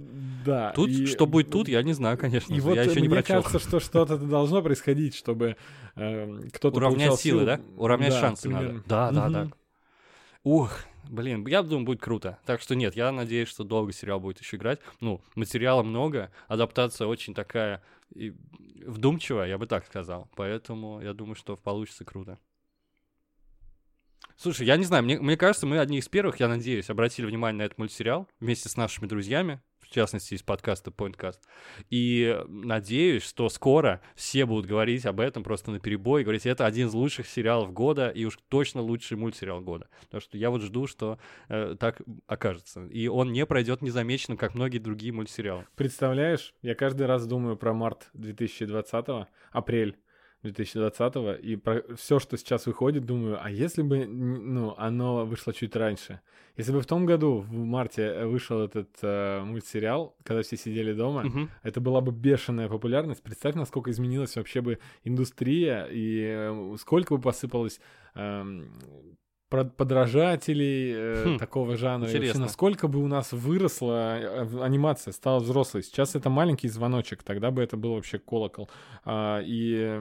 [0.45, 0.73] Да.
[0.73, 1.07] Тут, и...
[1.07, 2.55] что будет тут, я не знаю, конечно.
[2.55, 3.43] И вот я еще мне не прочел.
[3.43, 5.57] кажется, что что-то должно происходить, чтобы
[5.97, 7.47] э, кто-то Уравнять силы, силу...
[7.47, 7.61] да?
[7.77, 8.73] Уравнять да, шансы примерно.
[8.73, 8.85] надо.
[8.87, 9.51] Да, да, да.
[10.45, 10.73] Ух,
[11.09, 12.39] блин, я думаю, будет круто.
[12.45, 14.81] Так что нет, я надеюсь, что долго сериал будет еще играть.
[15.01, 17.83] Ну, материала много, адаптация очень такая
[18.87, 20.29] вдумчивая, я бы так сказал.
[20.37, 22.39] Поэтому я думаю, что получится круто.
[24.41, 27.59] Слушай, я не знаю, мне, мне кажется, мы одни из первых, я надеюсь, обратили внимание
[27.59, 31.39] на этот мультсериал вместе с нашими друзьями, в частности, из подкаста Pointcast.
[31.91, 36.87] И надеюсь, что скоро все будут говорить об этом просто на перебой, говорить, это один
[36.87, 39.89] из лучших сериалов года, и уж точно лучший мультсериал года.
[40.03, 41.19] Потому что я вот жду, что
[41.49, 42.87] э, так окажется.
[42.87, 45.67] И он не пройдет незамеченным, как многие другие мультсериалы.
[45.75, 49.97] Представляешь, я каждый раз думаю про март 2020, апрель
[50.45, 55.75] 2020-го, и про все, что сейчас выходит, думаю, а если бы, ну, оно вышло чуть
[55.75, 56.21] раньше?
[56.57, 61.27] Если бы в том году, в марте, вышел этот э, мультсериал, когда все сидели дома,
[61.27, 61.49] угу.
[61.63, 63.23] это была бы бешеная популярность.
[63.23, 67.81] Представь, насколько изменилась вообще бы индустрия, и э, сколько бы посыпалось
[68.15, 68.45] э,
[69.49, 72.07] подражателей э, хм, такого жанра.
[72.07, 72.27] Интересно.
[72.27, 75.83] вообще, насколько бы у нас выросла э, анимация, стала взрослой.
[75.83, 78.69] Сейчас это маленький звоночек, тогда бы это был вообще колокол.
[79.05, 80.01] А, и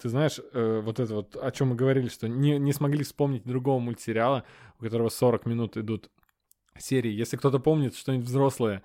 [0.00, 3.44] ты знаешь, э, вот это вот, о чем мы говорили, что не, не смогли вспомнить
[3.44, 4.44] другого мультсериала,
[4.80, 6.10] у которого 40 минут идут
[6.78, 7.10] серии.
[7.12, 8.82] Если кто-то помнит что-нибудь взрослое,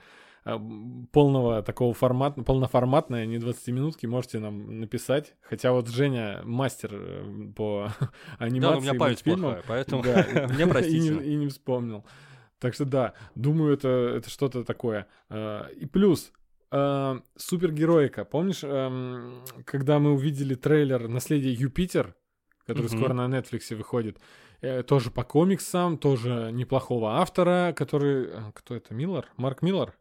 [1.11, 5.35] полного такого формата, полноформатное, не 20 минутки, можете нам написать.
[5.41, 7.91] Хотя вот Женя мастер э, по
[8.39, 8.73] анимации.
[8.73, 10.03] Да, у меня память плохая, поэтому
[10.53, 11.15] мне простите.
[11.23, 12.05] И не вспомнил.
[12.59, 15.07] Так что да, думаю, это, это что-то такое.
[15.29, 16.31] Э, и плюс,
[16.69, 18.25] супергероика.
[18.25, 22.13] Помнишь, эм, когда мы увидели трейлер «Наследие Юпитер»,
[22.65, 24.19] который скоро на Netflix выходит,
[24.85, 28.27] тоже по комиксам, тоже неплохого автора, который...
[28.53, 29.29] Кто это, Миллер?
[29.37, 29.93] Марк Миллер?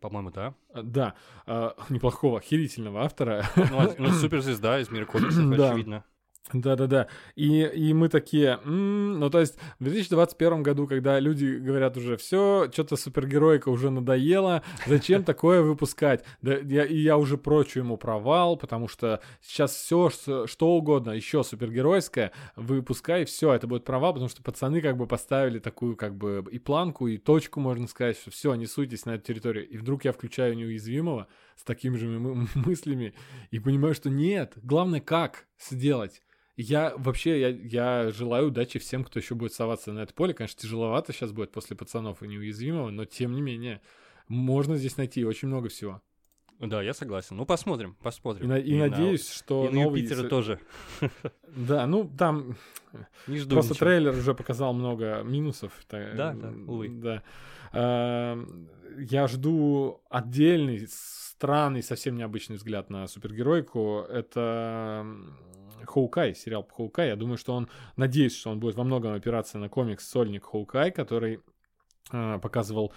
[0.00, 0.54] По-моему, да.
[0.72, 1.14] А, да,
[1.46, 3.44] э, неплохого, охерительного автора.
[3.56, 6.04] Ну, ну суперзвезда из мира комиксов, очевидно.
[6.52, 7.08] Да-да-да.
[7.36, 12.16] И, и мы такие, м-м, ну то есть в 2021 году, когда люди говорят уже,
[12.16, 16.24] все, что-то супергероика уже надоело, зачем такое выпускать?
[16.42, 21.10] Да, я, и я уже прочу ему провал, потому что сейчас все, что, что угодно,
[21.10, 26.16] еще супергеройское, выпускай, все, это будет провал, потому что пацаны как бы поставили такую как
[26.16, 29.68] бы и планку, и точку, можно сказать, что все, не суйтесь на эту территорию.
[29.68, 32.08] И вдруг я включаю неуязвимого с такими же
[32.54, 33.14] мыслями
[33.50, 36.22] и понимаю, что нет, главное как сделать.
[36.60, 40.34] Я вообще, я, я желаю удачи всем, кто еще будет соваться на это поле.
[40.34, 43.80] Конечно, тяжеловато сейчас будет после пацанов и неуязвимого, но тем не менее,
[44.26, 46.02] можно здесь найти очень много всего.
[46.58, 47.36] Да, я согласен.
[47.36, 48.48] Ну, посмотрим, И, посмотрим.
[48.48, 50.00] на- и на- надеюсь, что и на новый...
[50.02, 50.58] Юпитера с- тоже.
[51.56, 52.56] Да, ну там
[53.28, 53.86] Не жду просто ничего.
[53.86, 55.72] трейлер уже показал много минусов.
[55.88, 56.88] Да, да, увы.
[56.88, 57.22] Да.
[57.72, 58.68] Эм,
[58.98, 64.00] Я жду отдельный, странный, совсем необычный взгляд на супергеройку.
[64.10, 65.06] Это
[65.86, 67.08] Хоукай, сериал по Хоукай.
[67.08, 70.90] Я думаю, что он, надеюсь, что он будет во многом опираться на комикс «Сольник Хоукай»,
[70.90, 71.40] который
[72.12, 72.92] э, показывал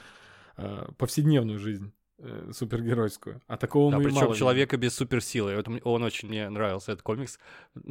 [0.58, 3.42] э, повседневную жизнь э, супергеройскую.
[3.48, 5.56] А такого Да, мы причем мало человека без суперсилы.
[5.56, 7.40] Вот он очень мне нравился, этот комикс.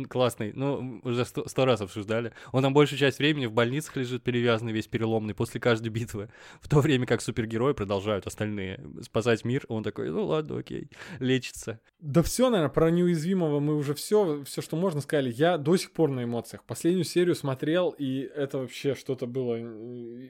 [0.09, 0.53] Классный.
[0.53, 2.33] Ну, уже сто, сто раз обсуждали.
[2.53, 6.29] Он там большую часть времени в больницах лежит перевязанный, весь переломный после каждой битвы.
[6.61, 9.65] В то время как супергерои продолжают остальные спасать мир.
[9.69, 11.81] Он такой, ну ладно, окей, лечится.
[12.01, 15.33] Да все, наверное, про неуязвимого мы уже все, все, что можно, сказали.
[15.37, 16.65] Я до сих пор на эмоциях.
[16.65, 19.57] Последнюю серию смотрел, и это вообще что-то было.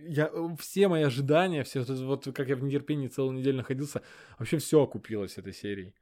[0.07, 3.90] Я, все мои ожидания, все вот как я в нетерпении целую неделю находился,
[4.39, 5.95] вообще все окупилось этой серией.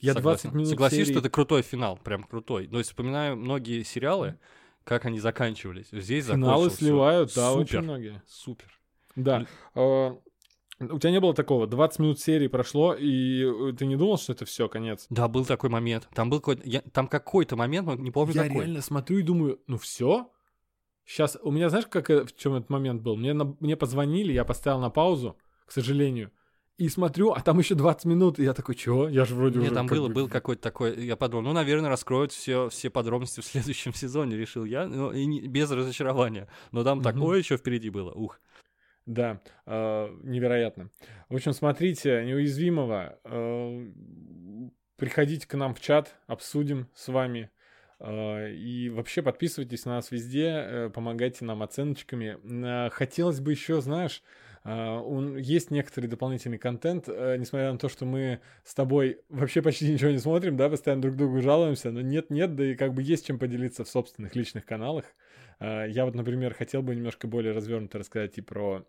[0.00, 0.50] Я 20 Согласен.
[0.58, 2.68] минут Согласись, серии- что это крутой финал, прям крутой.
[2.70, 4.38] Но есть вспоминаю многие сериалы,
[4.84, 5.88] как они заканчивались.
[5.90, 7.62] Здесь Финалы сливают, да, Супер.
[7.62, 8.22] очень многие.
[8.26, 8.78] Супер.
[9.16, 9.46] Да.
[9.74, 10.10] Э,
[10.78, 11.66] У тебя не было такого?
[11.66, 15.06] 20 минут серии прошло, и э, ты не думал, что это все, конец?
[15.08, 16.06] Да, был такой момент.
[16.14, 18.60] Там был какой-то, я- там какой-то момент, но не помню Я какой.
[18.64, 20.30] реально смотрю и думаю, ну все.
[21.06, 23.16] Сейчас, у меня, знаешь, как, э, в чем этот момент был?
[23.16, 26.30] Мне, на- мне позвонили, я поставил на паузу, к сожалению,
[26.78, 29.08] и смотрю, а там еще 20 минут, и я такой, чего?
[29.08, 29.74] Я же вроде Нет, уже...
[29.74, 33.44] там было, бы- был какой-то такой, я подумал, ну, наверное, раскроют все, все подробности в
[33.44, 36.48] следующем сезоне, решил я, ну, и не- без разочарования.
[36.72, 37.04] Но там Мгм.
[37.04, 38.40] такое еще впереди было, ух.
[39.06, 40.90] Да, э, невероятно.
[41.28, 43.18] В общем, смотрите, неуязвимого.
[43.24, 43.88] э,
[44.96, 47.50] приходите к нам в чат, обсудим с вами.
[48.00, 52.36] Э, и вообще подписывайтесь на нас везде, э, помогайте нам оценочками.
[52.42, 54.22] Э, хотелось бы еще, знаешь,
[54.72, 59.92] он, есть некоторый дополнительный контент, э, несмотря на то, что мы с тобой вообще почти
[59.92, 63.26] ничего не смотрим, да, постоянно друг другу жалуемся, но нет-нет, да и как бы есть
[63.26, 65.04] чем поделиться в собственных личных каналах.
[65.60, 68.86] Э, Я вот, например, хотел бы немножко более развернуто рассказать и про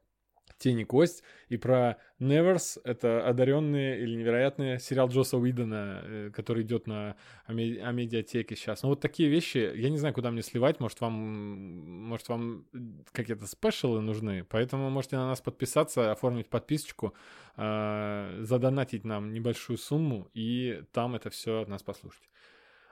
[0.57, 6.64] Тень и кость, и про Неверс, это одаренные или невероятные сериал Джоса Уидона, э, который
[6.64, 7.15] идет на
[7.45, 8.82] аме- Амедиатеке сейчас.
[8.82, 12.65] Ну вот такие вещи, я не знаю, куда мне сливать, может вам, может вам
[13.11, 17.14] какие-то спешалы нужны, поэтому можете на нас подписаться, оформить подписочку,
[17.56, 22.30] э, задонатить нам небольшую сумму, и там это все от нас послушать.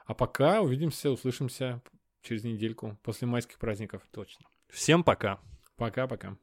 [0.04, 1.82] А пока увидимся, услышимся
[2.22, 4.02] через недельку после майских праздников.
[4.12, 4.46] Точно.
[4.68, 5.40] Всем пока.
[5.76, 6.36] Пока-пока.